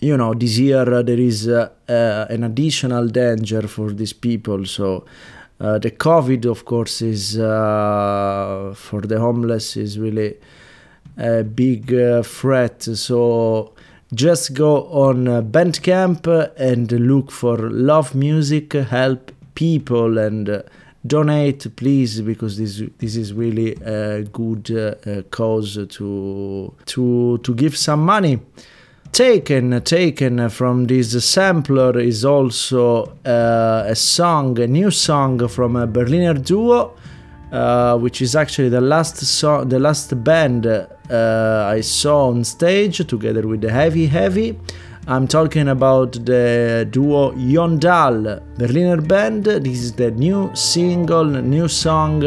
you 0.00 0.16
know 0.16 0.32
this 0.34 0.58
year 0.58 0.94
uh, 0.94 1.02
there 1.02 1.20
is 1.20 1.46
uh, 1.46 1.68
uh, 1.88 2.26
an 2.30 2.44
additional 2.44 3.06
danger 3.06 3.68
for 3.68 3.92
these 3.92 4.14
people 4.14 4.64
so 4.64 5.04
uh, 5.60 5.78
the 5.78 5.90
covid 5.90 6.46
of 6.46 6.64
course 6.64 7.02
is 7.02 7.38
uh, 7.38 8.72
for 8.74 9.02
the 9.02 9.20
homeless 9.20 9.76
is 9.76 9.98
really 9.98 10.36
a 11.18 11.44
big 11.44 11.92
uh, 11.92 12.22
threat. 12.22 12.82
So 12.82 13.74
just 14.14 14.54
go 14.54 14.84
on 14.86 15.26
bandcamp 15.52 16.26
and 16.56 16.90
look 16.92 17.30
for 17.30 17.58
love 17.70 18.14
music 18.14 18.72
help 18.72 19.30
people 19.54 20.18
and 20.18 20.64
donate 21.06 21.76
please 21.76 22.20
because 22.20 22.58
this 22.58 22.82
this 22.98 23.16
is 23.16 23.32
really 23.32 23.72
a 23.82 24.22
good 24.22 25.28
cause 25.30 25.74
to 25.88 26.74
to 26.86 27.38
to 27.38 27.54
give 27.54 27.76
some 27.76 28.04
money 28.04 28.40
taken 29.12 29.80
taken 29.82 30.48
from 30.48 30.86
this 30.86 31.24
sampler 31.24 31.98
is 31.98 32.24
also 32.24 33.04
uh, 33.26 33.84
a 33.86 33.94
song 33.94 34.58
a 34.60 34.66
new 34.66 34.90
song 34.90 35.48
from 35.48 35.76
a 35.76 35.86
berliner 35.86 36.34
duo 36.34 36.94
uh, 37.52 37.98
which 37.98 38.22
is 38.22 38.36
actually 38.36 38.68
the 38.68 38.80
last 38.80 39.16
song 39.16 39.68
the 39.68 39.78
last 39.78 40.22
band 40.22 40.66
uh, 40.66 40.86
i 41.68 41.80
saw 41.80 42.28
on 42.28 42.44
stage 42.44 43.06
together 43.06 43.46
with 43.46 43.60
the 43.60 43.70
heavy 43.70 44.06
heavy. 44.06 44.58
I'm 45.06 45.26
talking 45.26 45.68
about 45.68 46.12
the 46.12 46.86
duo 46.90 47.32
yondal 47.32 48.40
berliner 48.56 49.00
band. 49.00 49.44
This 49.44 49.80
is 49.80 49.92
the 49.94 50.10
new 50.10 50.50
single 50.54 51.24
new 51.24 51.68
song 51.68 52.22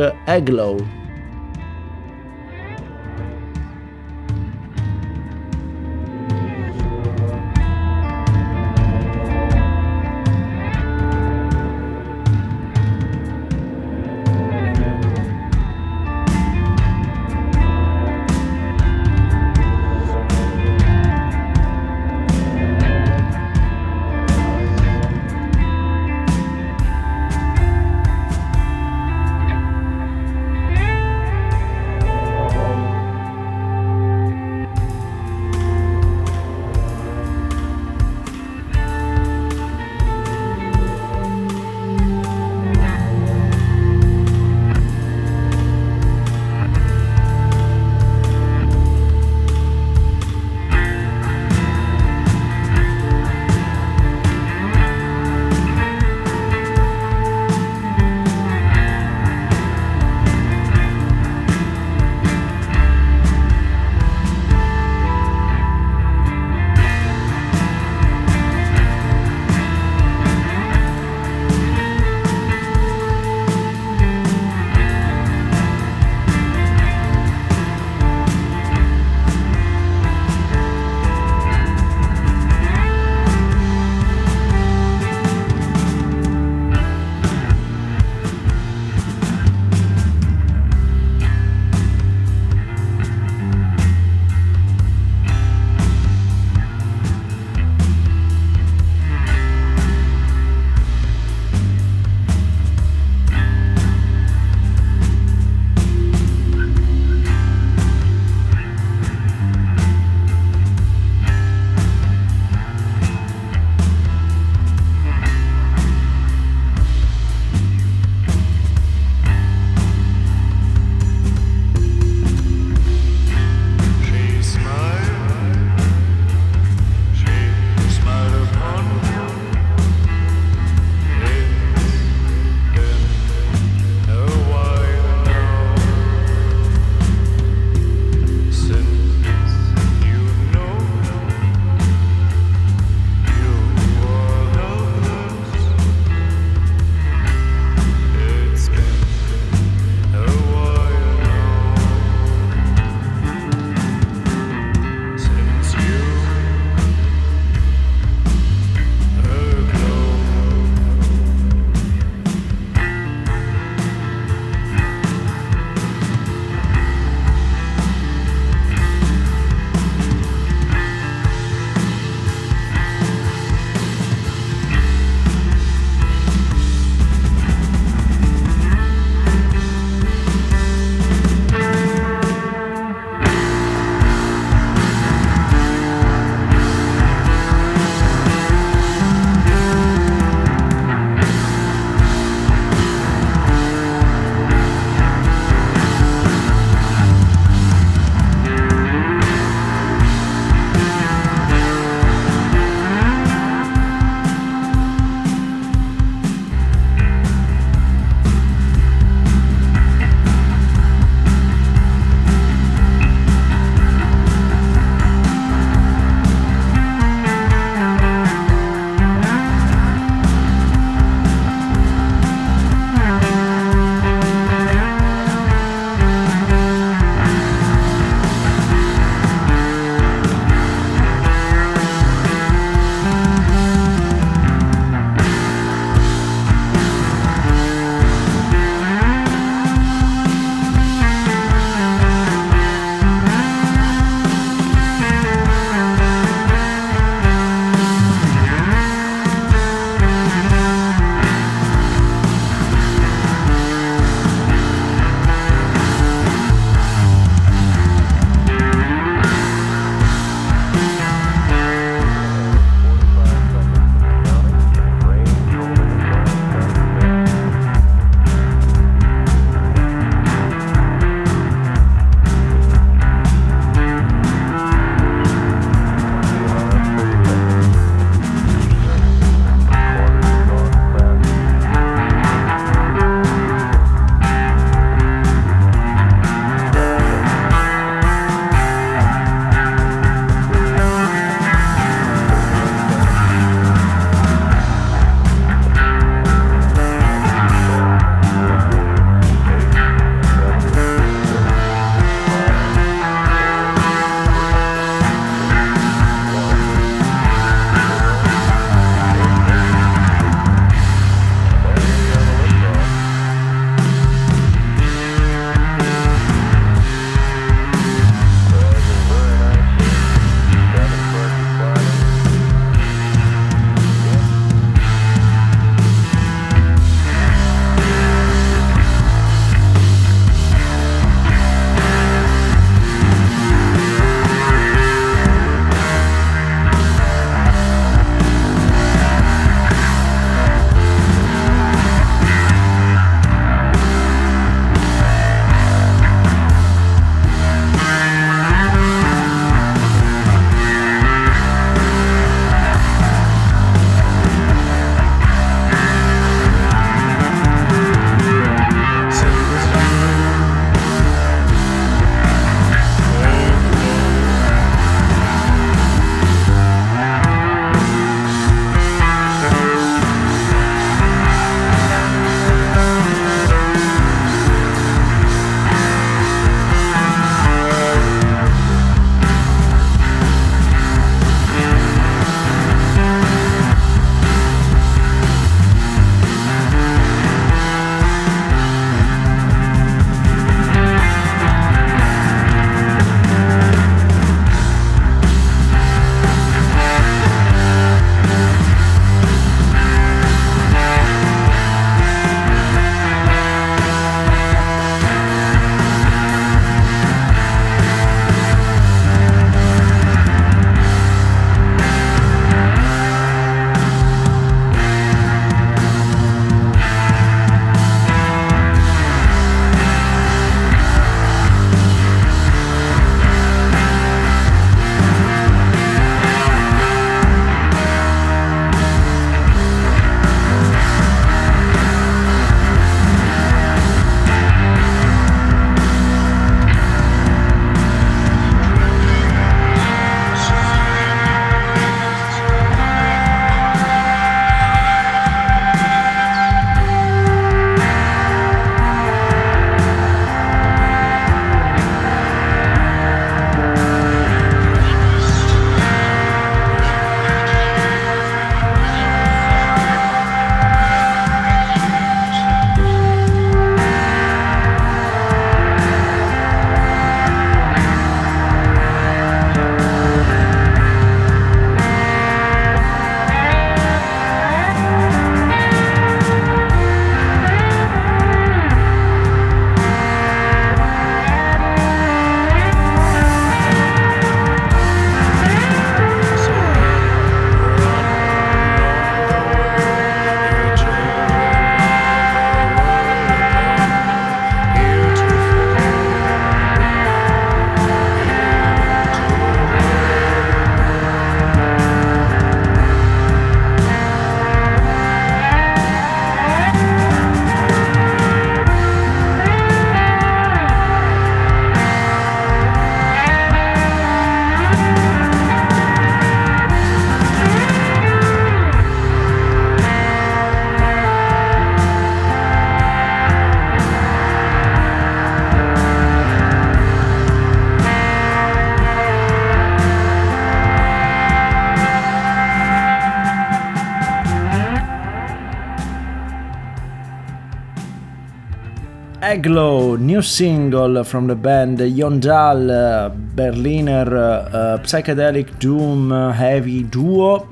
aglow 539.33 539.95
Aglo, 539.95 539.99
new 539.99 540.21
single 540.21 541.03
from 541.03 541.25
the 541.25 541.35
band 541.35 541.79
Yondal, 541.79 542.69
uh, 542.69 543.09
Berliner 543.09 544.15
uh, 544.15 544.77
psychedelic 544.83 545.57
doom 545.57 546.11
heavy 546.11 546.83
duo. 546.83 547.47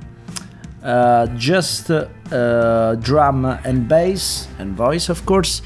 Uh, 0.84 1.26
just 1.38 1.90
uh, 1.90 2.96
drum 2.96 3.46
and 3.46 3.88
bass 3.88 4.48
and 4.60 4.76
voice, 4.76 5.10
of 5.10 5.26
course. 5.26 5.64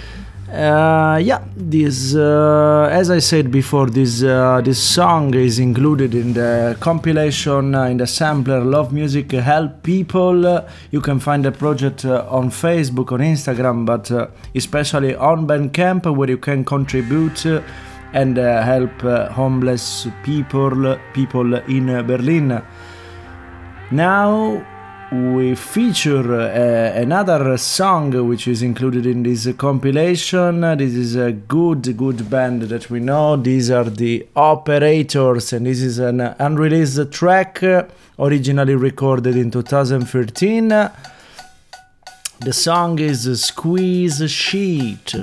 Uh, 0.51 1.19
yeah, 1.23 1.43
this 1.57 2.13
uh, 2.13 2.87
as 2.91 3.09
I 3.09 3.17
said 3.17 3.49
before, 3.49 3.87
this 3.87 4.21
uh, 4.21 4.61
this 4.63 4.77
song 4.77 5.33
is 5.33 5.57
included 5.57 6.13
in 6.13 6.33
the 6.33 6.77
compilation 6.79 7.73
uh, 7.73 7.85
in 7.85 7.97
the 7.97 8.05
sampler 8.05 8.63
"Love 8.63 8.93
Music 8.93 9.31
Help 9.31 9.81
People." 9.81 10.45
Uh, 10.45 10.69
you 10.91 11.01
can 11.01 11.19
find 11.19 11.43
the 11.43 11.51
project 11.51 12.05
uh, 12.05 12.27
on 12.29 12.51
Facebook, 12.51 13.11
on 13.11 13.21
Instagram, 13.21 13.87
but 13.87 14.11
especially 14.53 15.15
on 15.15 15.47
Bandcamp, 15.47 16.15
where 16.15 16.29
you 16.29 16.37
can 16.37 16.63
contribute 16.63 17.43
and 18.13 18.37
help 18.37 19.01
homeless 19.31 20.07
people 20.23 20.95
people 21.13 21.55
in 21.55 21.87
Berlin. 22.05 22.61
Now 23.89 24.63
we 25.35 25.55
feature 25.55 26.33
uh, 26.33 26.99
another 26.99 27.57
song 27.57 28.11
which 28.27 28.47
is 28.47 28.61
included 28.61 29.05
in 29.05 29.23
this 29.23 29.47
compilation. 29.57 30.61
This 30.61 30.93
is 30.93 31.15
a 31.15 31.31
good, 31.31 31.95
good 31.97 32.29
band 32.29 32.63
that 32.63 32.89
we 32.89 32.99
know. 32.99 33.35
These 33.35 33.71
are 33.71 33.85
the 33.85 34.27
Operators, 34.35 35.53
and 35.53 35.65
this 35.65 35.81
is 35.81 35.99
an 35.99 36.19
unreleased 36.19 37.11
track 37.11 37.63
originally 38.17 38.75
recorded 38.75 39.35
in 39.35 39.51
2013. 39.51 40.69
The 40.69 42.53
song 42.53 42.99
is 42.99 43.43
Squeeze 43.43 44.29
Sheet. 44.29 45.15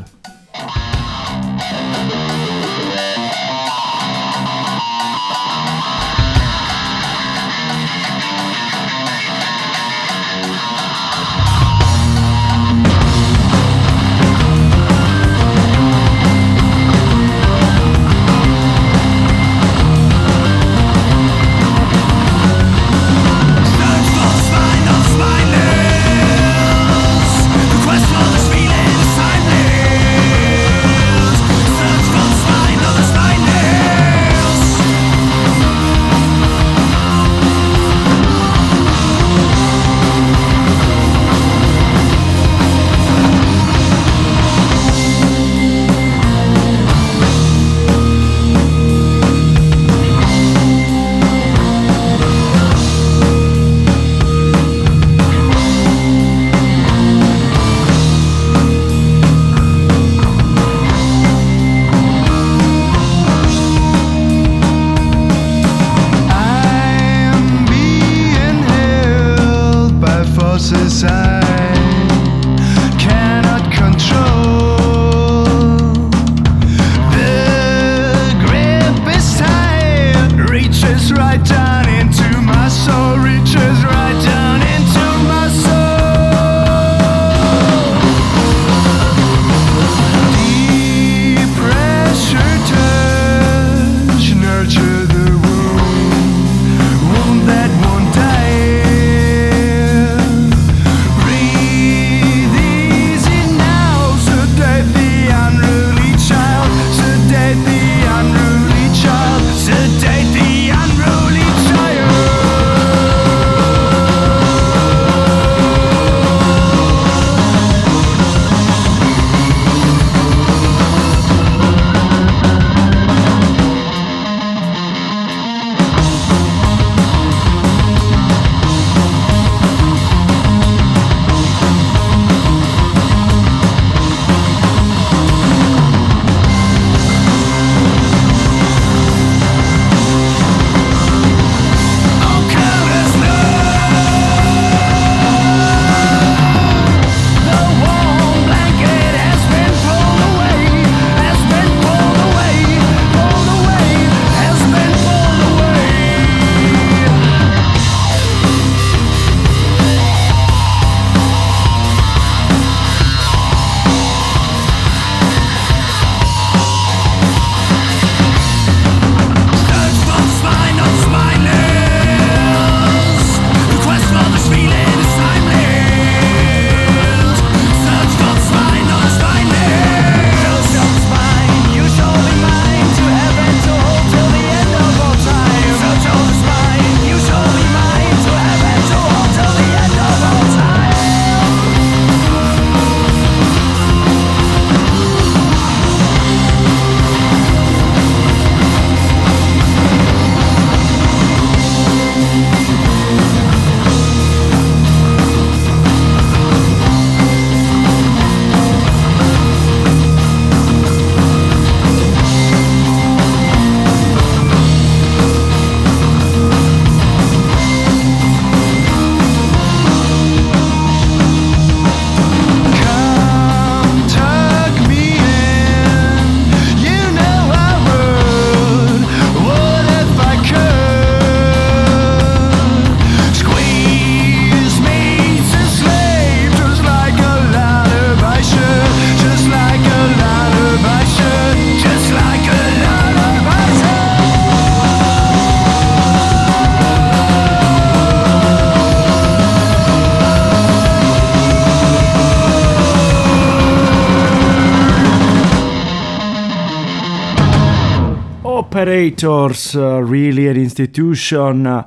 Operators, 258.73 259.77
uh, 259.77 260.01
really 260.03 260.49
an 260.49 260.57
institution 260.57 261.67
uh, 261.67 261.87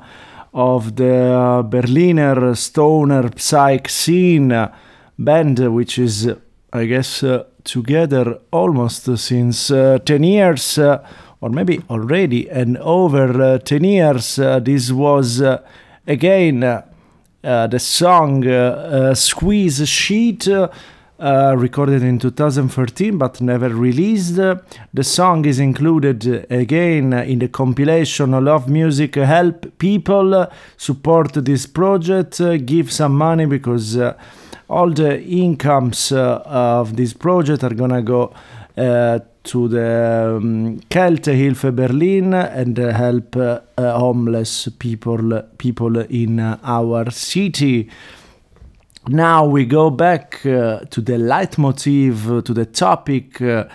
of 0.54 0.94
the 0.94 1.34
uh, 1.34 1.62
Berliner 1.62 2.54
stoner 2.54 3.28
psych 3.36 3.88
scene 3.88 4.70
band, 5.18 5.58
which 5.74 5.98
is, 5.98 6.30
I 6.72 6.84
guess, 6.84 7.24
uh, 7.24 7.42
together 7.64 8.38
almost 8.52 9.18
since 9.18 9.72
uh, 9.72 9.98
10 10.04 10.22
years, 10.22 10.78
or 10.78 11.50
maybe 11.50 11.82
already, 11.90 12.48
and 12.48 12.78
over 12.78 13.42
uh, 13.42 13.58
10 13.58 13.82
years. 13.82 14.36
This 14.36 14.92
was 14.92 15.42
again 16.06 16.60
the 17.42 17.78
song 17.80 19.14
Squeeze 19.16 19.88
Sheet. 19.88 20.48
Uh, 21.18 21.54
recorded 21.56 22.02
in 22.02 22.18
2013 22.18 23.16
but 23.16 23.40
never 23.40 23.70
released. 23.70 24.36
The 24.36 25.02
song 25.02 25.46
is 25.46 25.58
included 25.58 26.28
uh, 26.28 26.54
again 26.54 27.14
uh, 27.14 27.22
in 27.22 27.38
the 27.38 27.48
compilation 27.48 28.32
Love 28.32 28.68
Music 28.68 29.14
Help 29.14 29.78
People 29.78 30.46
support 30.76 31.32
this 31.32 31.64
project, 31.64 32.38
give 32.66 32.92
some 32.92 33.16
money 33.16 33.46
because 33.46 33.96
uh, 33.96 34.12
all 34.68 34.90
the 34.90 35.22
incomes 35.22 36.12
uh, 36.12 36.42
of 36.44 36.96
this 36.96 37.14
project 37.14 37.64
are 37.64 37.72
gonna 37.72 38.02
go 38.02 38.34
to 38.76 39.68
the 39.68 40.36
um, 40.36 40.80
Hilfe 40.90 41.74
Berlin 41.74 42.34
and 42.34 42.78
uh, 42.78 42.92
help 42.92 43.36
uh, 43.36 43.60
uh, 43.78 43.98
homeless 43.98 44.68
people 44.78 45.42
people 45.56 45.98
in 45.98 46.40
our 46.40 47.10
city. 47.10 47.88
Now 49.08 49.46
we 49.46 49.64
go 49.64 49.90
back 49.90 50.44
uh, 50.44 50.80
to 50.90 51.00
the 51.00 51.16
leitmotif, 51.16 52.28
uh, 52.28 52.42
to 52.42 52.52
the 52.52 52.66
topic 52.66 53.40
uh, 53.40 53.66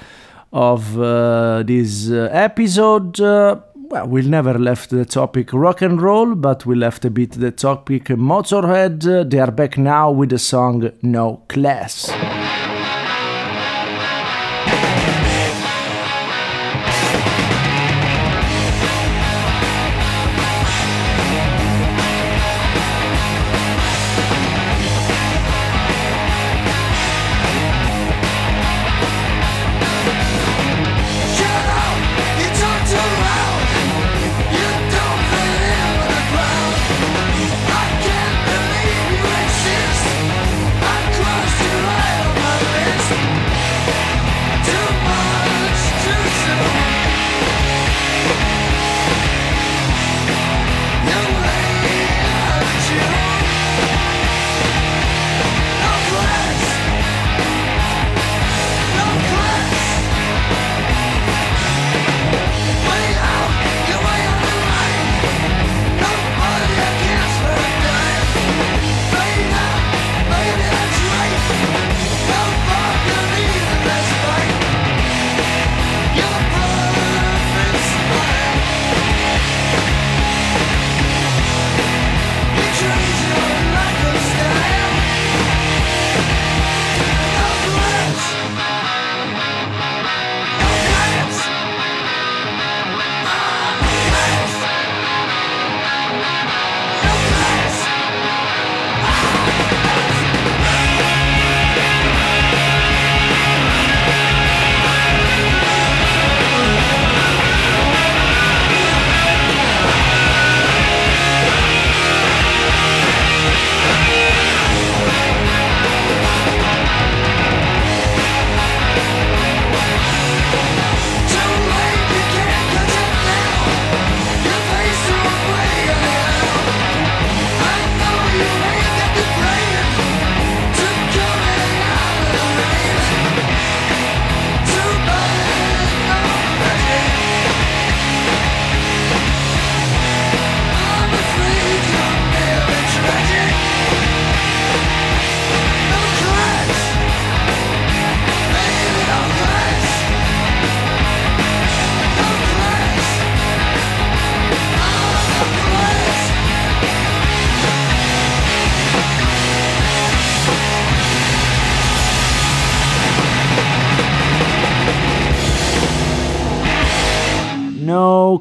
of 0.51 0.99
uh, 0.99 1.63
this 1.63 2.09
uh, 2.09 2.27
episode. 2.31 3.19
Uh, 3.21 3.61
well, 3.73 4.07
we 4.07 4.21
never 4.23 4.59
left 4.59 4.89
the 4.89 5.05
topic 5.05 5.53
rock 5.53 5.81
and 5.81 6.01
roll, 6.01 6.35
but 6.35 6.65
we 6.65 6.75
left 6.75 7.05
a 7.05 7.09
bit 7.09 7.31
the 7.31 7.51
topic 7.51 8.05
Motorhead. 8.05 9.29
They 9.29 9.39
are 9.39 9.51
back 9.51 9.77
now 9.77 10.11
with 10.11 10.31
the 10.31 10.39
song 10.39 10.91
No 11.01 11.43
Class. 11.47 12.11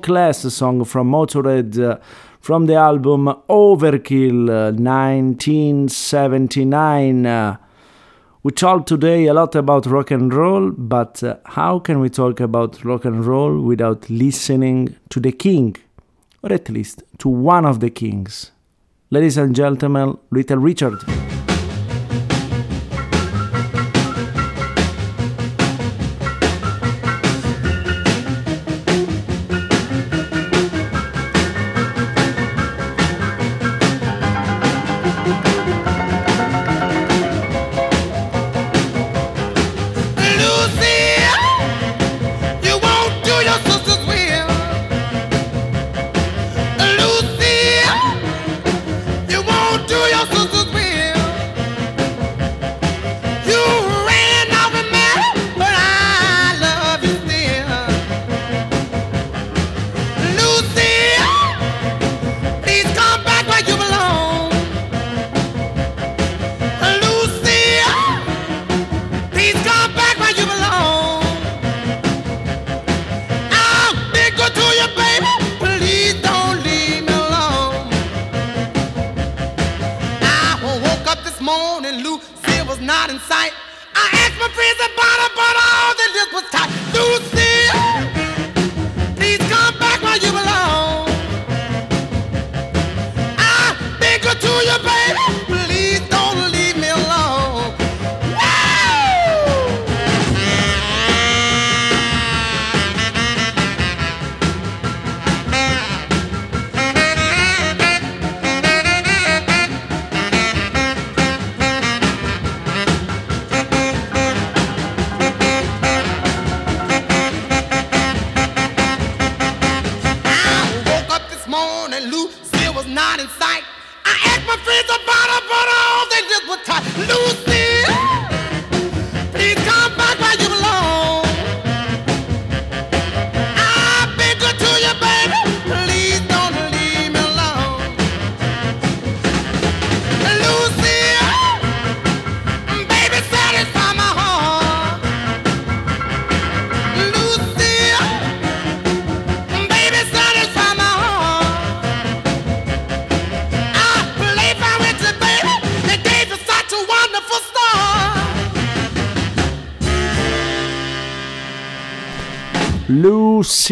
Class 0.02 0.40
song 0.52 0.84
from 0.84 1.10
Motorhead 1.10 1.78
uh, 1.78 1.98
from 2.40 2.66
the 2.66 2.74
album 2.74 3.26
Overkill 3.48 4.48
uh, 4.48 4.72
1979. 4.72 7.26
Uh, 7.26 7.56
we 8.42 8.52
talked 8.52 8.88
today 8.88 9.26
a 9.26 9.34
lot 9.34 9.54
about 9.54 9.84
rock 9.86 10.10
and 10.10 10.32
roll, 10.32 10.70
but 10.70 11.22
uh, 11.22 11.36
how 11.44 11.78
can 11.78 12.00
we 12.00 12.08
talk 12.08 12.40
about 12.40 12.82
rock 12.84 13.04
and 13.04 13.24
roll 13.24 13.60
without 13.60 14.08
listening 14.08 14.96
to 15.10 15.20
the 15.20 15.32
king? 15.32 15.76
Or 16.42 16.52
at 16.52 16.70
least 16.70 17.02
to 17.18 17.28
one 17.28 17.66
of 17.66 17.80
the 17.80 17.90
kings. 17.90 18.50
Ladies 19.10 19.36
and 19.36 19.54
gentlemen, 19.54 20.16
Little 20.30 20.58
Richard. 20.58 20.98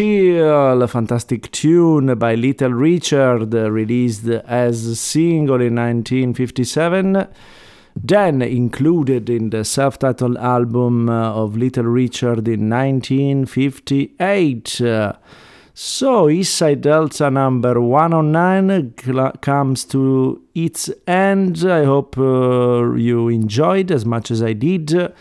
A 0.00 0.86
fantastic 0.86 1.50
tune 1.50 2.14
by 2.18 2.36
Little 2.36 2.72
Richard, 2.72 3.52
released 3.52 4.28
as 4.28 4.86
a 4.86 4.94
single 4.94 5.56
in 5.56 5.74
1957, 5.74 7.26
then 7.96 8.40
included 8.40 9.28
in 9.28 9.50
the 9.50 9.64
self 9.64 9.98
titled 9.98 10.36
album 10.36 11.08
of 11.08 11.56
Little 11.56 11.86
Richard 11.86 12.46
in 12.46 12.70
1958. 12.70 14.68
So, 15.80 16.26
Eastside 16.26 16.80
Delta 16.80 17.28
number 17.28 17.80
109 17.80 18.94
cl- 19.00 19.32
comes 19.40 19.84
to 19.86 20.40
its 20.54 20.90
end. 21.08 21.64
I 21.64 21.84
hope 21.84 22.16
uh, 22.16 22.94
you 22.94 23.26
enjoyed 23.28 23.90
as 23.90 24.04
much 24.04 24.30
as 24.30 24.44
I 24.44 24.52
did. 24.52 25.12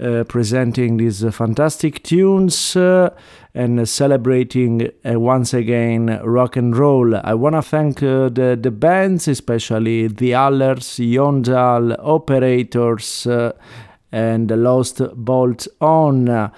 Uh, 0.00 0.24
presenting 0.24 0.96
these 0.96 1.22
uh, 1.22 1.30
fantastic 1.30 2.02
tunes 2.02 2.74
uh, 2.74 3.10
and 3.54 3.88
celebrating 3.88 4.90
once 5.04 5.52
again 5.52 6.20
rock 6.22 6.56
and 6.56 6.76
roll. 6.76 7.14
I 7.16 7.34
want 7.34 7.56
to 7.56 7.62
thank 7.62 8.00
the, 8.00 8.58
the 8.60 8.70
bands, 8.70 9.26
especially 9.28 10.06
the 10.06 10.34
Allers, 10.34 10.98
Yondal, 10.98 11.96
Operators, 11.98 13.26
and 14.12 14.48
the 14.48 14.56
Lost 14.56 15.00
Bolt 15.14 15.66
On 15.80 16.50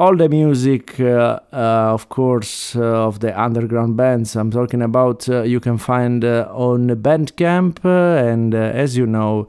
all 0.00 0.16
the 0.16 0.30
music, 0.30 0.98
uh, 0.98 1.38
uh, 1.52 1.92
of 1.92 2.08
course, 2.08 2.74
uh, 2.74 2.80
of 2.80 3.20
the 3.20 3.38
underground 3.38 3.98
bands 3.98 4.34
I'm 4.34 4.50
talking 4.50 4.80
about, 4.80 5.28
you 5.28 5.60
can 5.60 5.76
find 5.76 6.24
on 6.24 6.88
Bandcamp. 6.88 7.84
and 7.84 8.54
as 8.54 8.96
you 8.96 9.06
know, 9.06 9.46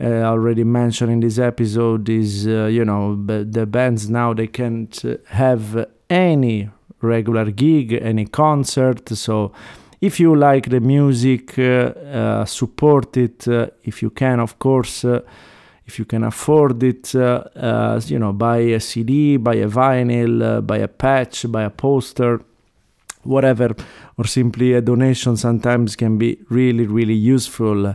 uh, 0.00 0.22
already 0.22 0.62
mentioned 0.62 1.10
in 1.10 1.20
this 1.20 1.38
episode 1.38 2.08
is 2.08 2.46
uh, 2.46 2.66
you 2.66 2.84
know 2.84 3.16
the 3.26 3.66
bands 3.66 4.08
now 4.08 4.32
they 4.32 4.46
can't 4.46 5.02
have 5.26 5.88
any 6.10 6.68
regular 7.00 7.50
gig 7.50 7.92
any 7.92 8.26
concert. 8.26 9.08
So 9.08 9.52
if 10.00 10.18
you 10.20 10.34
like 10.34 10.68
the 10.70 10.80
music 10.80 11.58
uh, 11.58 12.44
support 12.44 13.16
it 13.16 13.46
if 13.82 14.02
you 14.02 14.10
can 14.10 14.40
of 14.40 14.58
course 14.58 15.04
if 15.88 15.98
you 15.98 16.04
can 16.04 16.22
afford 16.24 16.82
it, 16.82 17.14
uh, 17.14 17.44
uh, 17.56 18.00
you 18.04 18.18
know, 18.18 18.34
buy 18.34 18.58
a 18.58 18.78
CD, 18.78 19.38
buy 19.38 19.54
a 19.54 19.66
vinyl, 19.66 20.42
uh, 20.42 20.60
buy 20.60 20.76
a 20.76 20.86
patch, 20.86 21.50
buy 21.50 21.62
a 21.62 21.70
poster, 21.70 22.42
whatever, 23.28 23.74
or 24.16 24.24
simply 24.24 24.72
a 24.72 24.80
donation 24.80 25.36
sometimes 25.36 25.96
can 25.96 26.18
be 26.18 26.38
really, 26.48 26.86
really 26.86 27.14
useful. 27.14 27.94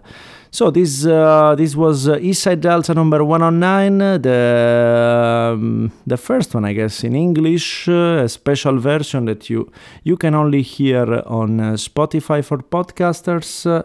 So 0.51 0.69
this 0.69 1.03
uh, 1.03 1.55
this 1.55 1.75
was 1.75 2.07
uh, 2.07 2.17
Eastside 2.17 2.61
Delta 2.61 2.93
number 2.93 3.23
109, 3.23 4.21
the 4.21 5.53
um, 5.55 5.91
the 6.05 6.17
first 6.17 6.53
one 6.53 6.63
I 6.63 6.73
guess 6.73 7.03
in 7.03 7.15
English, 7.15 7.89
uh, 7.89 8.23
a 8.23 8.29
special 8.29 8.77
version 8.77 9.25
that 9.25 9.49
you 9.49 9.71
you 10.03 10.15
can 10.15 10.35
only 10.35 10.61
hear 10.61 11.23
on 11.25 11.59
uh, 11.59 11.73
Spotify 11.73 12.43
for 12.45 12.59
podcasters. 12.59 13.65
Uh, 13.65 13.81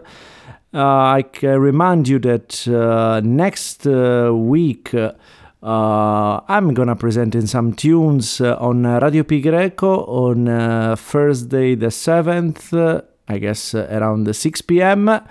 I 0.71 1.25
remind 1.41 2.07
you 2.07 2.19
that 2.19 2.67
uh, 2.67 3.21
next 3.23 3.85
week. 3.85 4.93
Uh, 5.61 6.39
I'm 6.47 6.73
gonna 6.73 6.95
present 6.95 7.35
in 7.35 7.45
some 7.47 7.73
tunes 7.73 8.39
uh, 8.39 8.55
on 8.59 8.83
Radio 8.83 9.23
Pi 9.23 9.39
Greco 9.39 10.05
on 10.05 10.47
uh, 10.47 10.95
Thursday 10.95 11.75
the 11.75 11.87
7th, 11.87 13.03
I 13.27 13.37
guess 13.39 13.75
around 13.75 14.33
6 14.33 14.61
p.m 14.61 15.21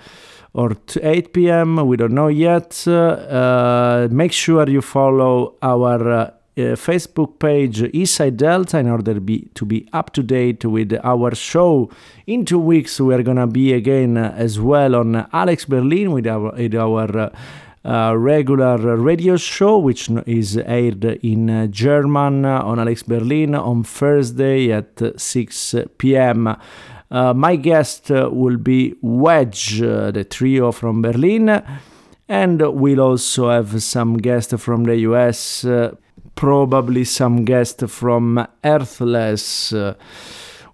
or 0.53 0.75
8 1.01 1.33
p.m. 1.33 1.87
We 1.87 1.97
don't 1.97 2.13
know 2.13 2.27
yet. 2.27 2.87
Uh, 2.87 4.07
make 4.11 4.31
sure 4.31 4.69
you 4.69 4.81
follow 4.81 5.55
our 5.61 6.09
uh, 6.11 6.31
Facebook 6.57 7.39
page 7.39 7.81
Eastside 7.81 8.37
Delta 8.37 8.79
in 8.79 8.89
order 8.89 9.19
be, 9.19 9.49
to 9.53 9.65
be 9.65 9.87
up 9.93 10.11
to 10.13 10.23
date 10.23 10.65
with 10.65 10.93
our 11.03 11.33
show. 11.35 11.89
In 12.27 12.45
two 12.45 12.59
weeks, 12.59 12.99
we 12.99 13.13
are 13.13 13.23
gonna 13.23 13.47
be 13.47 13.73
again 13.73 14.17
as 14.17 14.59
well 14.59 14.95
on 14.95 15.27
Alex 15.31 15.65
Berlin 15.65 16.11
with 16.11 16.27
our, 16.27 16.51
with 16.51 16.75
our 16.75 17.31
uh, 17.85 18.13
regular 18.17 18.77
radio 18.97 19.37
show, 19.37 19.77
which 19.77 20.09
is 20.25 20.57
aired 20.57 21.05
in 21.05 21.49
uh, 21.49 21.67
German 21.67 22.45
on 22.45 22.79
Alex 22.79 23.03
Berlin 23.03 23.55
on 23.55 23.83
Thursday 23.83 24.71
at 24.71 25.01
6 25.19 25.75
p.m. 25.97 26.55
Uh, 27.11 27.33
my 27.33 27.55
guest 27.55 28.11
uh, 28.11 28.29
will 28.31 28.57
be 28.57 28.95
Wedge, 29.01 29.81
uh, 29.81 30.11
the 30.11 30.23
trio 30.23 30.71
from 30.71 31.01
Berlin, 31.01 31.63
and 32.27 32.61
we'll 32.61 33.01
also 33.01 33.49
have 33.49 33.81
some 33.81 34.17
guests 34.17 34.53
from 34.61 34.83
the 34.83 34.97
US, 34.97 35.65
uh, 35.65 35.95
probably 36.35 37.03
some 37.03 37.45
guests 37.45 37.83
from 37.91 38.45
Earthless. 38.63 39.73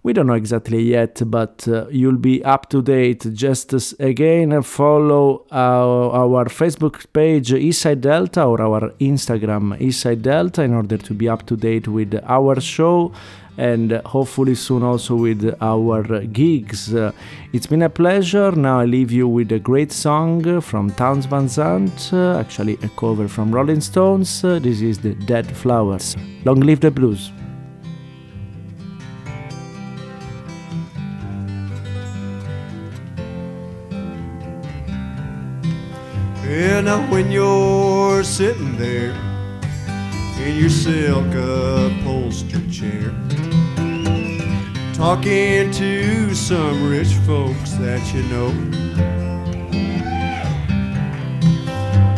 We 0.06 0.14
don't 0.14 0.28
know 0.28 0.36
exactly 0.36 0.84
yet, 0.84 1.20
but 1.26 1.68
uh, 1.68 1.88
you'll 1.90 2.20
be 2.20 2.44
up 2.46 2.70
to 2.70 2.84
date. 2.84 3.26
Just 3.34 3.74
again, 4.00 4.62
follow 4.62 5.48
our, 5.52 6.12
our 6.12 6.46
Facebook 6.46 7.12
page 7.12 7.50
Eastside 7.50 8.02
Delta 8.02 8.44
or 8.44 8.62
our 8.62 8.92
Instagram 9.00 9.76
Eastside 9.80 10.22
Delta 10.22 10.62
in 10.62 10.76
order 10.76 10.98
to 10.98 11.14
be 11.16 11.28
up 11.28 11.48
to 11.48 11.58
date 11.58 11.88
with 11.88 12.14
our 12.28 12.62
show 12.62 13.12
and 13.58 13.94
hopefully 14.06 14.54
soon 14.54 14.84
also 14.84 15.16
with 15.16 15.58
our 15.60 16.04
gigs. 16.26 16.94
Uh, 16.94 17.12
it's 17.52 17.66
been 17.66 17.82
a 17.82 17.90
pleasure. 17.90 18.52
Now 18.52 18.82
I 18.82 18.86
leave 18.86 19.12
you 19.12 19.28
with 19.28 19.52
a 19.54 19.60
great 19.60 19.92
song 19.92 20.62
from 20.62 20.92
Townes 20.92 21.26
Van 21.26 21.50
Zandt, 21.50 22.12
uh, 22.14 22.38
actually 22.38 22.78
a 22.84 22.90
cover 22.90 23.28
from 23.28 23.52
Rolling 23.52 23.82
Stones. 23.82 24.44
Uh, 24.44 24.60
this 24.60 24.82
is 24.82 25.00
the 25.00 25.16
Dead 25.16 25.48
Flowers. 25.58 26.16
Long 26.46 26.60
live 26.60 26.82
the 26.82 26.92
blues. 26.92 27.32
Yeah, 36.56 36.80
now 36.80 37.02
when 37.12 37.32
you're 37.32 38.24
sitting 38.24 38.78
there 38.78 39.12
in 40.42 40.56
your 40.56 40.70
silk 40.70 41.28
upholstered 41.36 42.72
chair 42.72 43.14
talking 44.94 45.70
to 45.72 46.34
some 46.34 46.90
rich 46.90 47.14
folks 47.28 47.72
that 47.74 48.02
you 48.14 48.24
know. 48.32 48.54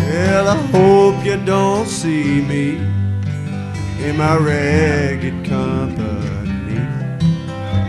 Well, 0.06 0.48
I 0.50 0.58
hope 0.68 1.26
you 1.26 1.44
don't 1.44 1.88
see 1.88 2.40
me 2.40 2.76
in 4.06 4.18
my 4.18 4.38
ragged 4.38 5.46
company. 5.46 6.78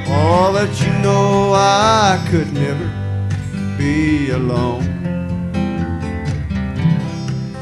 All 0.08 0.54
that 0.54 0.80
you 0.80 0.92
know, 1.02 1.52
I 1.52 2.26
could 2.30 2.50
never 2.54 2.88
be 3.76 4.30
alone. 4.30 4.97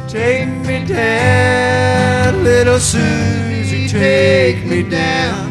Take 0.08 0.48
me 0.64 0.84
down, 0.84 2.44
little 2.44 2.78
Susie 2.78 3.88
take 3.88 4.64
me 4.64 4.84
down. 4.84 5.50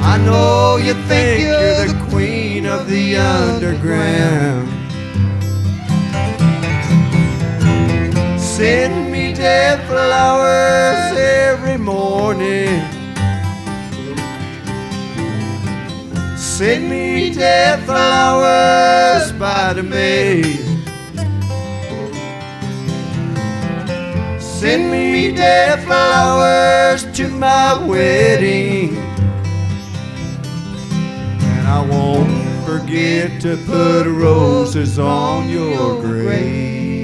I 0.00 0.18
know 0.18 0.76
you 0.76 0.94
think 1.08 1.40
you're 1.40 1.86
the 1.86 2.06
queen 2.10 2.66
of 2.66 2.88
the 2.88 3.16
underground. 3.16 4.68
Send 8.40 9.10
me 9.10 9.34
dead 9.34 9.84
flowers 9.88 11.18
every 11.18 11.76
morning. 11.76 12.80
Send 16.36 16.88
me 16.88 17.34
dead 17.34 17.84
flowers 17.84 19.32
by 19.32 19.72
the 19.72 19.82
maid. 19.82 20.73
Send 24.64 24.90
me 24.90 25.30
dead 25.30 25.84
flowers 25.84 27.04
to 27.18 27.28
my 27.28 27.86
wedding. 27.86 28.96
And 31.52 31.68
I 31.68 31.86
won't 31.86 32.64
forget 32.64 33.42
to 33.42 33.58
put 33.66 34.06
roses 34.06 34.98
on 34.98 35.50
your 35.50 36.00
grave. 36.00 36.96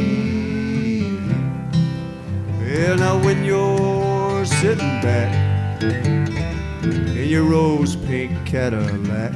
Well, 2.61 2.97
now 2.97 3.23
when 3.23 3.45
you're 3.45 4.47
sitting 4.47 5.03
back 5.03 5.83
in 5.83 7.29
your 7.29 7.45
rose 7.45 7.95
pink 7.95 8.33
Cadillac, 8.47 9.35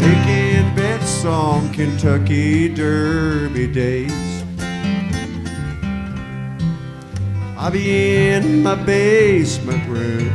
making 0.00 0.74
bets 0.74 1.24
on 1.24 1.72
Kentucky 1.72 2.68
Derby 2.68 3.68
days. 3.68 4.25
I'll 7.58 7.70
be 7.70 8.28
in 8.28 8.62
my 8.62 8.74
basement 8.74 9.88
room 9.88 10.30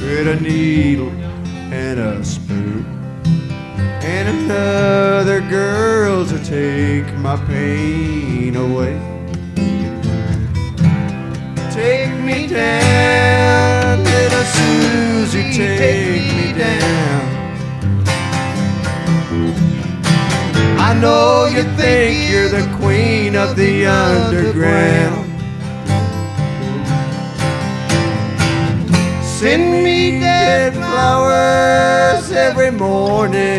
with 0.00 0.26
a 0.26 0.40
needle 0.40 1.10
and 1.72 2.00
a 2.00 2.24
spoon 2.24 2.84
and 4.02 4.28
another 4.28 5.40
girl 5.40 6.26
to 6.26 6.44
take 6.44 7.14
my 7.18 7.36
pain 7.46 8.56
away. 8.56 8.98
Take 11.70 12.12
me 12.24 12.48
down, 12.48 14.02
little 14.02 14.44
Susie, 14.56 15.52
take 15.52 16.22
me 16.34 16.58
down. 16.58 17.20
I 20.76 20.92
know 21.00 21.46
you 21.46 21.62
think 21.76 22.28
you're 22.28 22.48
the 22.48 22.68
queen 22.80 23.36
of 23.36 23.54
the 23.54 23.86
underground. 23.86 25.29
Send 29.40 29.82
me 29.82 30.20
dead 30.20 30.74
flowers 30.74 32.30
every 32.30 32.70
morning. 32.70 33.58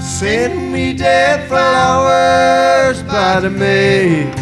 Send 0.00 0.72
me 0.72 0.92
dead 0.92 1.48
flowers 1.48 3.02
by 3.02 3.40
the 3.40 3.50
maid. 3.50 4.32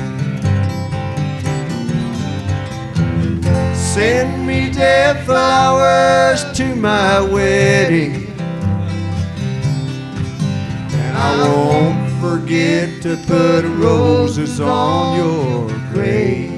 Send 3.74 4.46
me 4.46 4.70
dead 4.70 5.24
flowers 5.24 6.44
to 6.58 6.76
my 6.76 7.22
wedding. 7.22 8.26
And 10.92 11.16
I 11.16 11.48
won't 11.48 12.20
forget 12.20 13.00
to 13.00 13.16
put 13.26 13.64
roses 13.80 14.60
on 14.60 15.16
your 15.16 15.70
grave. 15.94 16.55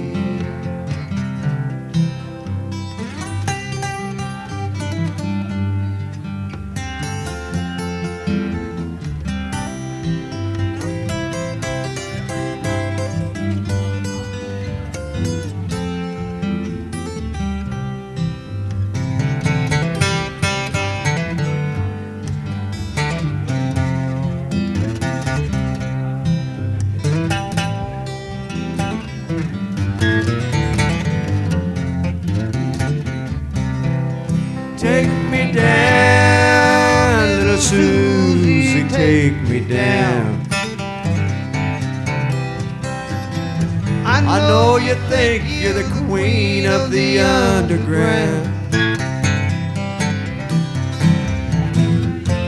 Know 44.49 44.79
you 44.79 44.95
think 45.11 45.45
you're 45.47 45.75
the 45.75 45.89
queen 46.07 46.65
of 46.65 46.91
the 46.91 47.21
underground. 47.21 48.47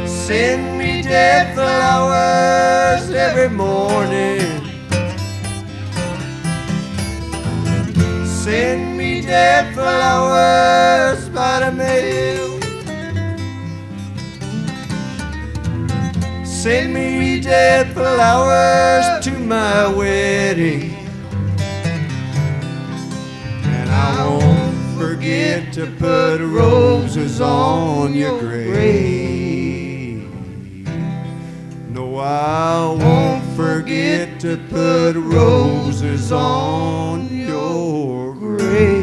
Send 0.08 0.78
me 0.78 1.02
dead 1.02 1.54
flowers 1.54 3.10
every 3.10 3.50
morning. 3.50 4.40
Send 8.24 8.96
me 8.96 9.20
dead 9.20 9.74
flowers 9.74 11.28
by 11.28 11.60
the 11.64 11.72
mail. 11.72 12.48
Send 16.46 16.94
me 16.94 17.40
dead 17.42 17.92
flowers 17.92 19.22
to 19.26 19.32
my 19.38 19.86
wedding. 19.94 20.89
forget 25.00 25.72
to 25.72 25.86
put 25.92 26.42
roses 26.42 27.40
on 27.40 28.12
your 28.12 28.38
grave. 28.38 30.28
No, 31.88 32.18
I 32.18 32.84
won't 33.02 33.42
forget 33.56 34.38
to 34.40 34.58
put 34.68 35.14
roses 35.16 36.30
on 36.30 37.28
your 37.34 38.34
grave. 38.34 38.99